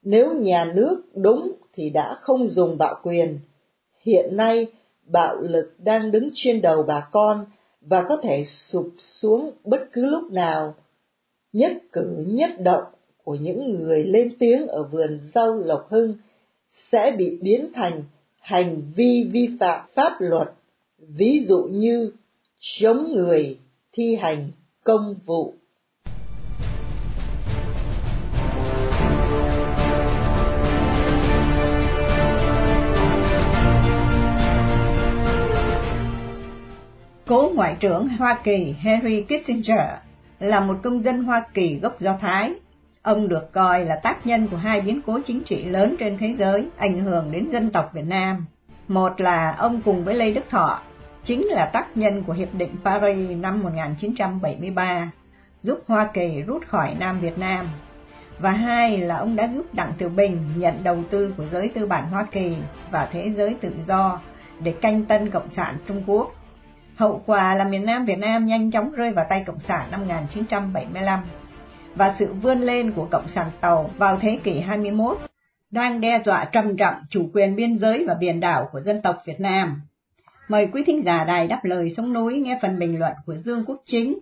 Nếu 0.03 0.33
nhà 0.33 0.73
nước 0.75 1.03
đúng 1.15 1.53
thì 1.73 1.91
đã 1.91 2.15
không 2.15 2.49
dùng 2.49 2.79
bạo 2.79 3.01
quyền. 3.03 3.39
Hiện 4.03 4.37
nay, 4.37 4.67
bạo 5.07 5.41
lực 5.41 5.75
đang 5.79 6.11
đứng 6.11 6.29
trên 6.35 6.63
đầu 6.63 6.83
bà 6.83 7.09
con 7.13 7.45
và 7.81 8.05
có 8.09 8.17
thể 8.17 8.45
sụp 8.45 8.89
xuống 8.99 9.51
bất 9.65 9.89
cứ 9.93 10.07
lúc 10.07 10.33
nào. 10.33 10.75
Nhất 11.53 11.73
cử 11.93 12.25
nhất 12.27 12.51
động 12.61 12.85
của 13.25 13.35
những 13.35 13.75
người 13.75 14.05
lên 14.05 14.37
tiếng 14.39 14.67
ở 14.67 14.83
vườn 14.83 15.21
rau 15.35 15.55
Lộc 15.55 15.87
Hưng 15.91 16.15
sẽ 16.71 17.15
bị 17.19 17.39
biến 17.43 17.69
thành 17.75 18.03
hành 18.41 18.83
vi 18.97 19.29
vi 19.33 19.49
phạm 19.61 19.89
pháp 19.95 20.17
luật, 20.21 20.49
ví 20.99 21.41
dụ 21.49 21.63
như 21.71 22.13
chống 22.59 23.13
người 23.15 23.59
thi 23.93 24.17
hành 24.17 24.51
công 24.89 25.15
vụ. 25.27 25.55
Cố 37.27 37.51
Ngoại 37.55 37.77
trưởng 37.81 38.09
Hoa 38.09 38.39
Kỳ 38.45 38.75
Henry 38.79 39.23
Kissinger 39.23 39.79
là 40.41 40.61
một 40.61 40.77
công 40.83 41.05
dân 41.05 41.23
Hoa 41.25 41.45
Kỳ 41.55 41.75
gốc 41.75 42.01
Do 42.01 42.17
Thái. 42.21 42.53
Ông 43.03 43.29
được 43.29 43.53
coi 43.53 43.85
là 43.85 43.97
tác 44.03 44.27
nhân 44.27 44.49
của 44.51 44.57
hai 44.57 44.81
biến 44.81 45.01
cố 45.07 45.19
chính 45.25 45.43
trị 45.45 45.65
lớn 45.65 45.97
trên 45.99 46.19
thế 46.19 46.35
giới 46.39 46.67
ảnh 46.77 46.99
hưởng 46.99 47.33
đến 47.33 47.49
dân 47.53 47.71
tộc 47.71 47.91
Việt 47.95 48.07
Nam. 48.07 48.47
Một 48.89 49.21
là 49.21 49.55
ông 49.59 49.81
cùng 49.85 50.05
với 50.05 50.15
Lê 50.15 50.31
Đức 50.31 50.45
Thọ, 50.51 50.81
chính 51.29 51.47
là 51.47 51.67
tác 51.67 51.97
nhân 51.97 52.25
của 52.25 52.33
Hiệp 52.33 52.55
định 52.55 52.77
Paris 52.85 53.31
năm 53.39 53.61
1973, 53.63 55.11
giúp 55.63 55.79
Hoa 55.87 56.11
Kỳ 56.15 56.43
rút 56.43 56.63
khỏi 56.69 56.97
Nam 56.99 57.21
Việt 57.21 57.39
Nam. 57.39 57.67
Và 58.39 58.51
hai 58.51 58.99
là 58.99 59.17
ông 59.17 59.37
đã 59.37 59.49
giúp 59.55 59.75
Đặng 59.75 59.93
Tiểu 59.99 60.09
Bình 60.09 60.45
nhận 60.57 60.85
đầu 60.85 60.99
tư 61.11 61.35
của 61.37 61.45
giới 61.53 61.69
tư 61.69 61.87
bản 61.87 62.11
Hoa 62.11 62.27
Kỳ 62.31 62.57
và 62.91 63.09
thế 63.13 63.33
giới 63.37 63.57
tự 63.61 63.71
do 63.87 64.21
để 64.61 64.73
canh 64.73 65.05
tân 65.05 65.31
Cộng 65.31 65.51
sản 65.51 65.75
Trung 65.89 66.03
Quốc 66.07 66.33
Hậu 66.97 67.23
quả 67.27 67.55
là 67.55 67.65
miền 67.65 67.85
Nam 67.85 68.05
Việt 68.05 68.19
Nam 68.19 68.47
nhanh 68.47 68.71
chóng 68.71 68.93
rơi 68.93 69.13
vào 69.13 69.27
tay 69.31 69.45
Cộng 69.47 69.61
sản 69.61 69.91
năm 69.91 70.01
1975 70.01 71.21
và 71.95 72.15
sự 72.19 72.33
vươn 72.33 72.61
lên 72.61 72.93
của 72.93 73.09
Cộng 73.11 73.29
sản 73.29 73.51
Tàu 73.61 73.91
vào 73.97 74.19
thế 74.19 74.39
kỷ 74.45 74.61
21 74.61 75.19
đang 75.71 76.01
đe 76.01 76.23
dọa 76.25 76.45
trầm 76.45 76.77
trọng 76.77 76.95
chủ 77.11 77.31
quyền 77.35 77.57
biên 77.57 77.79
giới 77.79 78.05
và 78.09 78.15
biển 78.15 78.41
đảo 78.41 78.69
của 78.73 78.81
dân 78.81 79.03
tộc 79.03 79.23
Việt 79.27 79.41
Nam. 79.41 79.81
Mời 80.49 80.69
quý 80.73 80.83
thính 80.87 81.05
giả 81.05 81.25
đài 81.25 81.47
đáp 81.47 81.61
lời 81.65 81.91
sống 81.97 82.13
núi 82.13 82.39
nghe 82.39 82.59
phần 82.63 82.79
bình 82.79 82.99
luận 82.99 83.13
của 83.27 83.35
Dương 83.35 83.65
Quốc 83.67 83.83
Chính, 83.85 84.19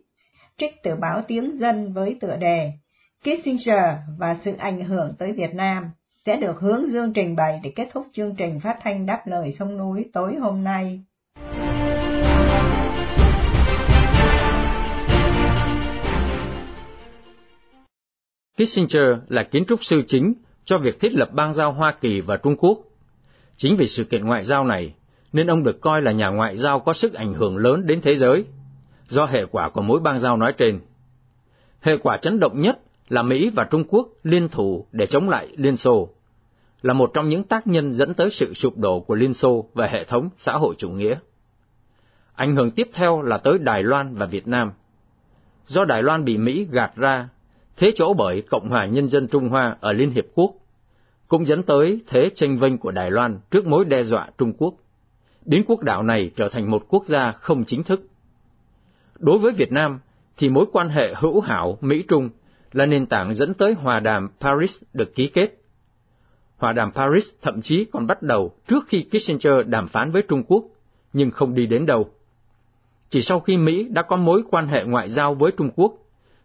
trích 0.58 0.82
từ 0.82 0.96
báo 1.00 1.22
Tiếng 1.28 1.58
Dân 1.58 1.92
với 1.92 2.16
tựa 2.20 2.36
đề 2.36 2.72
Kissinger 3.20 3.94
và 4.18 4.36
sự 4.44 4.52
ảnh 4.58 4.80
hưởng 4.80 5.14
tới 5.18 5.32
Việt 5.32 5.54
Nam 5.54 5.90
sẽ 6.26 6.36
được 6.36 6.60
hướng 6.60 6.92
Dương 6.92 7.12
trình 7.12 7.36
bày 7.36 7.60
để 7.62 7.72
kết 7.76 7.88
thúc 7.92 8.06
chương 8.12 8.34
trình 8.36 8.60
phát 8.60 8.78
thanh 8.82 9.06
đáp 9.06 9.26
lời 9.26 9.52
sông 9.58 9.78
núi 9.78 10.10
tối 10.12 10.34
hôm 10.34 10.64
nay. 10.64 11.00
Kissinger 18.56 19.18
là 19.28 19.42
kiến 19.42 19.64
trúc 19.68 19.84
sư 19.84 20.02
chính 20.06 20.34
cho 20.64 20.78
việc 20.78 21.00
thiết 21.00 21.12
lập 21.12 21.28
bang 21.32 21.54
giao 21.54 21.72
Hoa 21.72 21.92
Kỳ 22.00 22.20
và 22.20 22.36
Trung 22.36 22.56
Quốc. 22.56 22.78
Chính 23.56 23.76
vì 23.76 23.86
sự 23.88 24.04
kiện 24.04 24.24
ngoại 24.24 24.44
giao 24.44 24.64
này, 24.64 24.94
nên 25.36 25.46
ông 25.46 25.62
được 25.62 25.80
coi 25.80 26.02
là 26.02 26.12
nhà 26.12 26.28
ngoại 26.28 26.56
giao 26.56 26.80
có 26.80 26.92
sức 26.92 27.14
ảnh 27.14 27.32
hưởng 27.32 27.56
lớn 27.56 27.86
đến 27.86 28.00
thế 28.00 28.16
giới, 28.16 28.44
do 29.08 29.26
hệ 29.26 29.44
quả 29.44 29.68
của 29.68 29.82
mối 29.82 30.00
bang 30.00 30.18
giao 30.18 30.36
nói 30.36 30.52
trên. 30.58 30.80
Hệ 31.80 31.96
quả 31.96 32.16
chấn 32.16 32.40
động 32.40 32.60
nhất 32.60 32.78
là 33.08 33.22
Mỹ 33.22 33.50
và 33.50 33.64
Trung 33.64 33.84
Quốc 33.88 34.08
liên 34.22 34.48
thủ 34.48 34.86
để 34.92 35.06
chống 35.06 35.28
lại 35.28 35.48
Liên 35.56 35.76
Xô, 35.76 36.08
là 36.82 36.92
một 36.92 37.10
trong 37.14 37.28
những 37.28 37.42
tác 37.42 37.66
nhân 37.66 37.92
dẫn 37.92 38.14
tới 38.14 38.30
sự 38.30 38.54
sụp 38.54 38.78
đổ 38.78 39.00
của 39.00 39.14
Liên 39.14 39.34
Xô 39.34 39.66
và 39.74 39.86
hệ 39.86 40.04
thống 40.04 40.28
xã 40.36 40.52
hội 40.52 40.74
chủ 40.78 40.90
nghĩa. 40.90 41.16
Ảnh 42.34 42.56
hưởng 42.56 42.70
tiếp 42.70 42.88
theo 42.92 43.22
là 43.22 43.38
tới 43.38 43.58
Đài 43.58 43.82
Loan 43.82 44.14
và 44.14 44.26
Việt 44.26 44.48
Nam. 44.48 44.72
Do 45.66 45.84
Đài 45.84 46.02
Loan 46.02 46.24
bị 46.24 46.38
Mỹ 46.38 46.66
gạt 46.70 46.96
ra 46.96 47.28
thế 47.76 47.92
chỗ 47.94 48.14
bởi 48.14 48.42
Cộng 48.42 48.68
hòa 48.68 48.86
Nhân 48.86 49.08
dân 49.08 49.28
Trung 49.28 49.48
Hoa 49.48 49.76
ở 49.80 49.92
Liên 49.92 50.10
Hiệp 50.10 50.26
Quốc, 50.34 50.54
cũng 51.28 51.46
dẫn 51.46 51.62
tới 51.62 52.00
thế 52.06 52.28
tranh 52.34 52.58
vinh 52.58 52.78
của 52.78 52.90
Đài 52.90 53.10
Loan 53.10 53.38
trước 53.50 53.66
mối 53.66 53.84
đe 53.84 54.02
dọa 54.02 54.28
Trung 54.38 54.52
Quốc, 54.58 54.74
đến 55.46 55.64
quốc 55.66 55.82
đảo 55.82 56.02
này 56.02 56.30
trở 56.36 56.48
thành 56.48 56.70
một 56.70 56.84
quốc 56.88 57.06
gia 57.06 57.32
không 57.32 57.64
chính 57.64 57.82
thức. 57.82 58.00
Đối 59.18 59.38
với 59.38 59.52
Việt 59.52 59.72
Nam, 59.72 59.98
thì 60.36 60.48
mối 60.48 60.66
quan 60.72 60.88
hệ 60.88 61.14
hữu 61.16 61.40
hảo 61.40 61.78
Mỹ-Trung 61.80 62.30
là 62.72 62.86
nền 62.86 63.06
tảng 63.06 63.34
dẫn 63.34 63.54
tới 63.54 63.74
hòa 63.74 64.00
đàm 64.00 64.28
Paris 64.40 64.82
được 64.92 65.14
ký 65.14 65.26
kết. 65.26 65.62
Hòa 66.56 66.72
đàm 66.72 66.92
Paris 66.92 67.30
thậm 67.42 67.62
chí 67.62 67.84
còn 67.84 68.06
bắt 68.06 68.22
đầu 68.22 68.54
trước 68.68 68.84
khi 68.88 69.06
Kissinger 69.10 69.66
đàm 69.66 69.88
phán 69.88 70.10
với 70.10 70.22
Trung 70.28 70.42
Quốc, 70.48 70.64
nhưng 71.12 71.30
không 71.30 71.54
đi 71.54 71.66
đến 71.66 71.86
đâu. 71.86 72.10
Chỉ 73.08 73.22
sau 73.22 73.40
khi 73.40 73.56
Mỹ 73.56 73.88
đã 73.90 74.02
có 74.02 74.16
mối 74.16 74.42
quan 74.50 74.66
hệ 74.66 74.84
ngoại 74.84 75.10
giao 75.10 75.34
với 75.34 75.52
Trung 75.56 75.70
Quốc, 75.76 75.92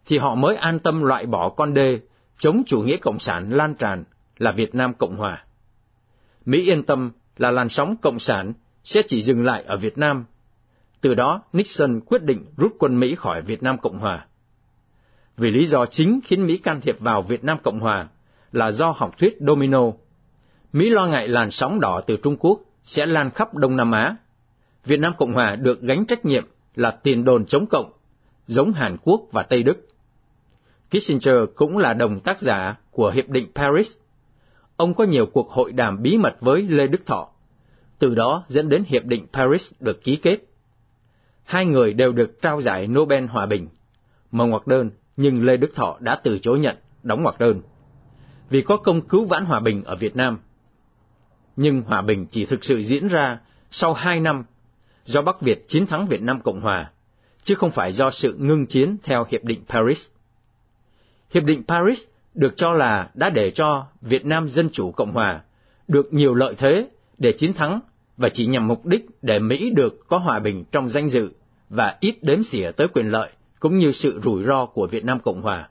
thì 0.06 0.18
họ 0.18 0.36
mới 0.36 0.56
an 0.56 0.80
tâm 0.80 1.02
loại 1.02 1.26
bỏ 1.26 1.50
con 1.50 1.74
đê 1.74 2.00
chống 2.38 2.64
chủ 2.66 2.82
nghĩa 2.82 2.98
cộng 2.98 3.20
sản 3.20 3.50
lan 3.50 3.76
tràn 3.76 4.04
là 4.38 4.52
Việt 4.52 4.76
Nam 4.76 4.94
Cộng 4.94 5.16
Hòa. 5.16 5.46
Mỹ 6.46 6.66
yên 6.66 6.84
tâm 6.84 7.12
là 7.38 7.52
làn 7.52 7.70
sóng 7.70 7.96
cộng 8.02 8.20
sản 8.20 8.54
sẽ 8.84 9.02
chỉ 9.08 9.22
dừng 9.22 9.46
lại 9.46 9.64
ở 9.64 9.78
Việt 9.78 9.98
Nam. 9.98 10.26
Từ 11.02 11.14
đó, 11.14 11.42
Nixon 11.54 12.00
quyết 12.06 12.24
định 12.24 12.46
rút 12.58 12.76
quân 12.80 13.00
Mỹ 13.00 13.16
khỏi 13.16 13.42
Việt 13.42 13.64
Nam 13.64 13.78
Cộng 13.78 14.00
Hòa. 14.00 14.26
Vì 15.38 15.52
lý 15.52 15.66
do 15.66 15.86
chính 15.86 16.20
khiến 16.24 16.46
Mỹ 16.46 16.58
can 16.58 16.82
thiệp 16.82 17.00
vào 17.00 17.22
Việt 17.22 17.44
Nam 17.44 17.58
Cộng 17.64 17.80
Hòa 17.80 18.08
là 18.52 18.72
do 18.72 18.92
học 18.92 19.18
thuyết 19.18 19.38
domino. 19.40 19.82
Mỹ 20.74 20.90
lo 20.90 21.08
ngại 21.08 21.28
làn 21.28 21.52
sóng 21.52 21.80
đỏ 21.80 22.02
từ 22.08 22.18
Trung 22.24 22.38
Quốc 22.40 22.60
sẽ 22.86 23.06
lan 23.06 23.30
khắp 23.32 23.56
Đông 23.56 23.76
Nam 23.76 23.92
Á. 23.92 24.16
Việt 24.86 25.00
Nam 25.00 25.14
Cộng 25.18 25.34
Hòa 25.34 25.56
được 25.56 25.82
gánh 25.82 26.06
trách 26.06 26.26
nhiệm 26.26 26.44
là 26.76 26.92
tiền 26.92 27.24
đồn 27.24 27.46
chống 27.46 27.66
cộng, 27.66 27.92
giống 28.48 28.72
Hàn 28.72 28.98
Quốc 29.04 29.22
và 29.32 29.44
Tây 29.44 29.64
Đức. 29.64 29.88
Kissinger 30.90 31.36
cũng 31.56 31.78
là 31.78 31.94
đồng 31.94 32.20
tác 32.20 32.42
giả 32.42 32.76
của 32.92 33.10
Hiệp 33.10 33.30
định 33.30 33.48
Paris. 33.56 33.98
Ông 34.78 34.94
có 34.94 35.04
nhiều 35.04 35.26
cuộc 35.26 35.50
hội 35.50 35.72
đàm 35.72 36.02
bí 36.02 36.18
mật 36.18 36.36
với 36.42 36.62
Lê 36.62 36.88
Đức 36.88 37.06
Thọ, 37.06 37.31
từ 38.02 38.16
đó 38.16 38.44
dẫn 38.48 38.70
đến 38.70 38.84
Hiệp 38.88 39.06
định 39.06 39.28
Paris 39.34 39.72
được 39.80 40.04
ký 40.04 40.16
kết. 40.16 40.38
Hai 41.44 41.66
người 41.66 41.94
đều 41.94 42.12
được 42.12 42.42
trao 42.42 42.62
giải 42.62 42.88
Nobel 42.88 43.26
Hòa 43.26 43.46
Bình, 43.46 43.68
mở 44.32 44.46
ngoặc 44.46 44.68
đơn 44.68 44.92
nhưng 45.18 45.46
Lê 45.46 45.58
Đức 45.58 45.76
Thọ 45.76 45.98
đã 46.00 46.16
từ 46.16 46.40
chối 46.40 46.60
nhận, 46.60 46.76
đóng 47.04 47.24
ngoặc 47.24 47.40
đơn. 47.40 47.62
Vì 48.50 48.62
có 48.62 48.78
công 48.78 49.02
cứu 49.02 49.26
vãn 49.26 49.46
hòa 49.46 49.60
bình 49.60 49.84
ở 49.84 49.96
Việt 49.96 50.16
Nam. 50.16 50.40
Nhưng 51.56 51.82
hòa 51.82 52.02
bình 52.02 52.26
chỉ 52.32 52.46
thực 52.46 52.64
sự 52.64 52.82
diễn 52.82 53.08
ra 53.08 53.40
sau 53.72 53.94
hai 53.94 54.20
năm 54.20 54.44
do 55.06 55.22
Bắc 55.22 55.42
Việt 55.42 55.68
chiến 55.68 55.88
thắng 55.88 56.08
Việt 56.08 56.22
Nam 56.22 56.42
Cộng 56.42 56.62
Hòa, 56.62 56.92
chứ 57.44 57.56
không 57.56 57.72
phải 57.72 57.94
do 57.94 58.12
sự 58.12 58.36
ngưng 58.40 58.66
chiến 58.66 58.98
theo 59.04 59.26
Hiệp 59.30 59.44
định 59.44 59.64
Paris. 59.70 60.08
Hiệp 61.32 61.44
định 61.44 61.64
Paris 61.68 62.04
được 62.34 62.54
cho 62.58 62.74
là 62.74 63.10
đã 63.14 63.30
để 63.30 63.52
cho 63.52 63.88
Việt 64.02 64.26
Nam 64.26 64.50
Dân 64.50 64.70
Chủ 64.70 64.92
Cộng 64.92 65.12
Hòa 65.12 65.42
được 65.88 66.14
nhiều 66.14 66.34
lợi 66.34 66.56
thế 66.58 66.90
để 67.18 67.32
chiến 67.32 67.54
thắng 67.54 67.80
và 68.22 68.30
chỉ 68.30 68.46
nhằm 68.46 68.68
mục 68.68 68.86
đích 68.86 69.06
để 69.22 69.40
Mỹ 69.40 69.70
được 69.70 70.08
có 70.08 70.18
hòa 70.18 70.40
bình 70.40 70.64
trong 70.72 70.90
danh 70.90 71.10
dự 71.10 71.32
và 71.70 71.98
ít 72.00 72.16
đếm 72.22 72.44
xỉa 72.44 72.72
tới 72.72 72.88
quyền 72.88 73.10
lợi 73.10 73.30
cũng 73.60 73.80
như 73.80 73.92
sự 73.92 74.20
rủi 74.24 74.44
ro 74.44 74.66
của 74.66 74.88
Việt 74.88 75.06
Nam 75.06 75.20
Cộng 75.20 75.42
Hòa. 75.42 75.70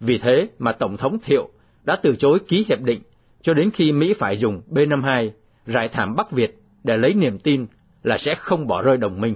Vì 0.00 0.18
thế 0.18 0.48
mà 0.58 0.72
Tổng 0.72 0.96
thống 0.96 1.18
Thiệu 1.22 1.48
đã 1.84 1.96
từ 1.96 2.16
chối 2.16 2.38
ký 2.48 2.64
hiệp 2.68 2.80
định 2.80 3.02
cho 3.42 3.54
đến 3.54 3.70
khi 3.70 3.92
Mỹ 3.92 4.14
phải 4.18 4.36
dùng 4.36 4.62
B-52 4.70 5.30
rải 5.66 5.88
thảm 5.88 6.16
Bắc 6.16 6.30
Việt 6.30 6.62
để 6.84 6.96
lấy 6.96 7.14
niềm 7.14 7.38
tin 7.38 7.66
là 8.02 8.18
sẽ 8.18 8.34
không 8.34 8.66
bỏ 8.66 8.82
rơi 8.82 8.96
đồng 8.96 9.20
minh. 9.20 9.34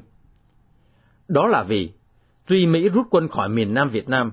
Đó 1.28 1.46
là 1.46 1.62
vì, 1.62 1.90
tuy 2.46 2.66
Mỹ 2.66 2.88
rút 2.88 3.06
quân 3.10 3.28
khỏi 3.28 3.48
miền 3.48 3.74
Nam 3.74 3.88
Việt 3.88 4.08
Nam, 4.08 4.32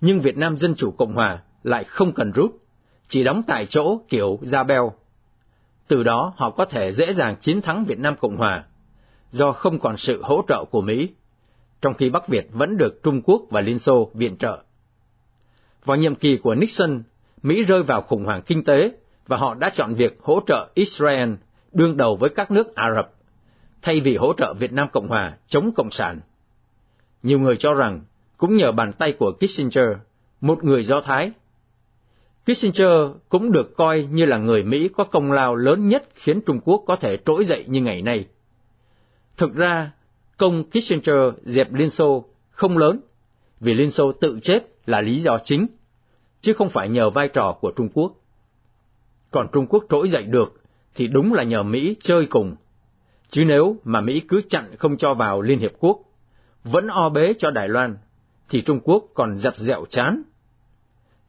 nhưng 0.00 0.20
Việt 0.20 0.36
Nam 0.36 0.56
Dân 0.56 0.74
Chủ 0.74 0.90
Cộng 0.90 1.12
Hòa 1.12 1.42
lại 1.62 1.84
không 1.84 2.12
cần 2.12 2.32
rút, 2.32 2.62
chỉ 3.08 3.24
đóng 3.24 3.42
tại 3.46 3.66
chỗ 3.66 4.00
kiểu 4.08 4.38
ra 4.42 4.62
beo. 4.62 4.92
Từ 5.92 6.02
đó 6.02 6.32
họ 6.36 6.50
có 6.50 6.64
thể 6.64 6.92
dễ 6.92 7.12
dàng 7.12 7.36
chiến 7.40 7.62
thắng 7.62 7.84
Việt 7.84 7.98
Nam 7.98 8.14
Cộng 8.20 8.36
Hòa, 8.36 8.64
do 9.30 9.52
không 9.52 9.78
còn 9.78 9.96
sự 9.96 10.22
hỗ 10.22 10.44
trợ 10.48 10.64
của 10.70 10.80
Mỹ, 10.80 11.08
trong 11.80 11.94
khi 11.94 12.10
Bắc 12.10 12.28
Việt 12.28 12.48
vẫn 12.52 12.76
được 12.76 13.02
Trung 13.02 13.22
Quốc 13.22 13.42
và 13.50 13.60
Liên 13.60 13.78
Xô 13.78 14.10
viện 14.14 14.36
trợ. 14.36 14.62
Vào 15.84 15.96
nhiệm 15.96 16.14
kỳ 16.14 16.36
của 16.36 16.54
Nixon, 16.54 17.02
Mỹ 17.42 17.62
rơi 17.62 17.82
vào 17.82 18.02
khủng 18.02 18.24
hoảng 18.24 18.42
kinh 18.42 18.64
tế 18.64 18.92
và 19.26 19.36
họ 19.36 19.54
đã 19.54 19.70
chọn 19.74 19.94
việc 19.94 20.18
hỗ 20.22 20.40
trợ 20.46 20.68
Israel 20.74 21.32
đương 21.72 21.96
đầu 21.96 22.16
với 22.16 22.30
các 22.30 22.50
nước 22.50 22.74
Ả 22.74 22.94
Rập 22.94 23.12
thay 23.82 24.00
vì 24.00 24.16
hỗ 24.16 24.32
trợ 24.32 24.54
Việt 24.54 24.72
Nam 24.72 24.88
Cộng 24.92 25.08
Hòa 25.08 25.36
chống 25.46 25.72
Cộng 25.76 25.90
sản. 25.90 26.20
Nhiều 27.22 27.38
người 27.38 27.56
cho 27.56 27.74
rằng, 27.74 28.00
cũng 28.36 28.56
nhờ 28.56 28.72
bàn 28.72 28.92
tay 28.92 29.12
của 29.12 29.32
Kissinger, 29.32 29.88
một 30.40 30.64
người 30.64 30.84
Do 30.84 31.00
Thái. 31.00 31.32
Kissinger 32.46 33.10
cũng 33.28 33.52
được 33.52 33.76
coi 33.76 34.08
như 34.10 34.26
là 34.26 34.38
người 34.38 34.62
Mỹ 34.62 34.88
có 34.96 35.04
công 35.04 35.32
lao 35.32 35.56
lớn 35.56 35.86
nhất 35.86 36.08
khiến 36.14 36.40
Trung 36.40 36.60
Quốc 36.64 36.82
có 36.86 36.96
thể 36.96 37.16
trỗi 37.24 37.44
dậy 37.44 37.64
như 37.68 37.80
ngày 37.80 38.02
nay. 38.02 38.26
Thực 39.36 39.54
ra, 39.54 39.90
công 40.36 40.64
Kissinger 40.64 41.34
dẹp 41.42 41.72
Liên 41.72 41.90
Xô 41.90 42.24
không 42.50 42.78
lớn, 42.78 43.00
vì 43.60 43.74
Liên 43.74 43.90
Xô 43.90 44.12
tự 44.12 44.38
chết 44.42 44.60
là 44.86 45.00
lý 45.00 45.20
do 45.20 45.38
chính, 45.44 45.66
chứ 46.40 46.52
không 46.52 46.68
phải 46.68 46.88
nhờ 46.88 47.10
vai 47.10 47.28
trò 47.28 47.52
của 47.60 47.72
Trung 47.76 47.88
Quốc. 47.94 48.12
Còn 49.30 49.46
Trung 49.52 49.66
Quốc 49.66 49.84
trỗi 49.88 50.08
dậy 50.08 50.22
được 50.22 50.60
thì 50.94 51.06
đúng 51.06 51.32
là 51.32 51.42
nhờ 51.42 51.62
Mỹ 51.62 51.96
chơi 52.00 52.26
cùng 52.26 52.56
Chứ 53.32 53.44
nếu 53.46 53.76
mà 53.84 54.00
Mỹ 54.00 54.20
cứ 54.20 54.42
chặn 54.48 54.76
không 54.78 54.96
cho 54.96 55.14
vào 55.14 55.42
Liên 55.42 55.58
Hiệp 55.58 55.72
Quốc, 55.78 55.98
vẫn 56.64 56.86
o 56.86 57.08
bế 57.08 57.32
cho 57.38 57.50
Đài 57.50 57.68
Loan, 57.68 57.96
thì 58.48 58.62
Trung 58.62 58.80
Quốc 58.84 59.04
còn 59.14 59.38
dập 59.38 59.56
dẹo 59.56 59.84
chán. 59.88 60.22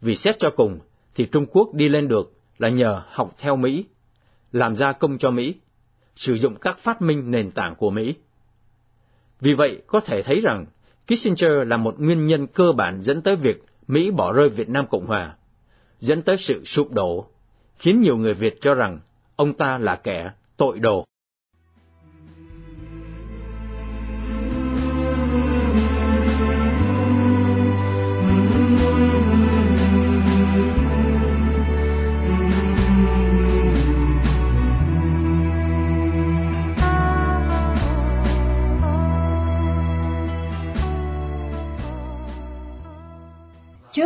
Vì 0.01 0.15
xét 0.15 0.39
cho 0.39 0.49
cùng, 0.49 0.79
thì 1.15 1.25
Trung 1.25 1.45
Quốc 1.45 1.73
đi 1.73 1.89
lên 1.89 2.07
được 2.07 2.33
là 2.57 2.69
nhờ 2.69 3.01
học 3.07 3.33
theo 3.37 3.55
Mỹ, 3.55 3.85
làm 4.51 4.75
gia 4.75 4.91
công 4.91 5.17
cho 5.17 5.31
Mỹ, 5.31 5.55
sử 6.15 6.37
dụng 6.37 6.55
các 6.55 6.79
phát 6.79 7.01
minh 7.01 7.31
nền 7.31 7.51
tảng 7.51 7.75
của 7.75 7.89
Mỹ. 7.89 8.15
Vì 9.41 9.53
vậy, 9.53 9.81
có 9.87 9.99
thể 9.99 10.23
thấy 10.23 10.41
rằng 10.41 10.65
Kissinger 11.07 11.67
là 11.67 11.77
một 11.77 11.99
nguyên 11.99 12.27
nhân 12.27 12.47
cơ 12.47 12.71
bản 12.71 13.01
dẫn 13.01 13.21
tới 13.21 13.35
việc 13.35 13.63
Mỹ 13.87 14.11
bỏ 14.11 14.33
rơi 14.33 14.49
Việt 14.49 14.69
Nam 14.69 14.87
Cộng 14.87 15.05
Hòa, 15.05 15.35
dẫn 15.99 16.21
tới 16.21 16.37
sự 16.37 16.63
sụp 16.65 16.91
đổ, 16.91 17.27
khiến 17.77 18.01
nhiều 18.01 18.17
người 18.17 18.33
Việt 18.33 18.61
cho 18.61 18.73
rằng 18.73 18.99
ông 19.35 19.53
ta 19.53 19.77
là 19.77 19.95
kẻ 19.95 20.31
tội 20.57 20.79
đồ. 20.79 21.05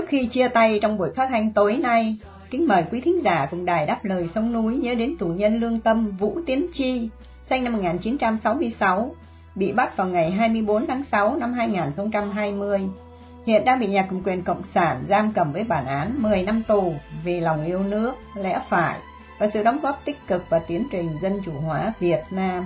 Trước 0.08 0.12
khi 0.12 0.26
chia 0.26 0.48
tay 0.48 0.80
trong 0.82 0.98
buổi 0.98 1.10
phát 1.15 1.28
thanh 1.30 1.54
tối 1.54 1.78
nay, 1.78 2.17
kính 2.50 2.67
mời 2.67 2.84
quý 2.91 3.02
thính 3.02 3.24
giả 3.24 3.48
cùng 3.52 3.65
đài 3.65 3.86
đáp 3.86 4.06
lời 4.06 4.30
sông 4.36 4.54
núi 4.54 4.78
nhớ 4.78 4.96
đến 4.96 5.17
tù 5.20 5.28
nhân 5.28 5.60
lương 5.60 5.80
tâm 5.80 6.12
Vũ 6.12 6.39
Tiến 6.46 6.67
Chi, 6.74 7.10
sinh 7.50 7.63
năm 7.63 7.74
1966, 7.74 9.15
bị 9.56 9.72
bắt 9.72 9.98
vào 9.98 10.08
ngày 10.08 10.32
24 10.32 10.88
tháng 10.88 11.04
6 11.12 11.36
năm 11.36 11.54
2020. 11.54 12.82
Hiện 13.46 13.65
đang 13.65 13.80
bị 13.80 13.88
nhà 13.88 14.02
cầm 14.10 14.24
quyền 14.24 14.43
Cộng 14.43 14.62
sản 14.74 15.04
giam 15.10 15.34
cầm 15.34 15.54
với 15.54 15.63
bản 15.63 15.86
án 15.86 16.22
10 16.22 16.43
năm 16.43 16.63
tù 16.67 16.93
vì 17.24 17.39
lòng 17.39 17.65
yêu 17.65 17.84
nước, 17.84 18.13
lẽ 18.36 18.60
phải 18.70 19.00
và 19.39 19.50
sự 19.54 19.63
đóng 19.63 19.80
góp 19.82 20.02
tích 20.06 20.28
cực 20.28 20.50
vào 20.50 20.62
tiến 20.67 20.88
trình 20.91 21.10
dân 21.22 21.41
chủ 21.46 21.52
hóa 21.65 21.93
Việt 22.00 22.22
Nam. 22.32 22.65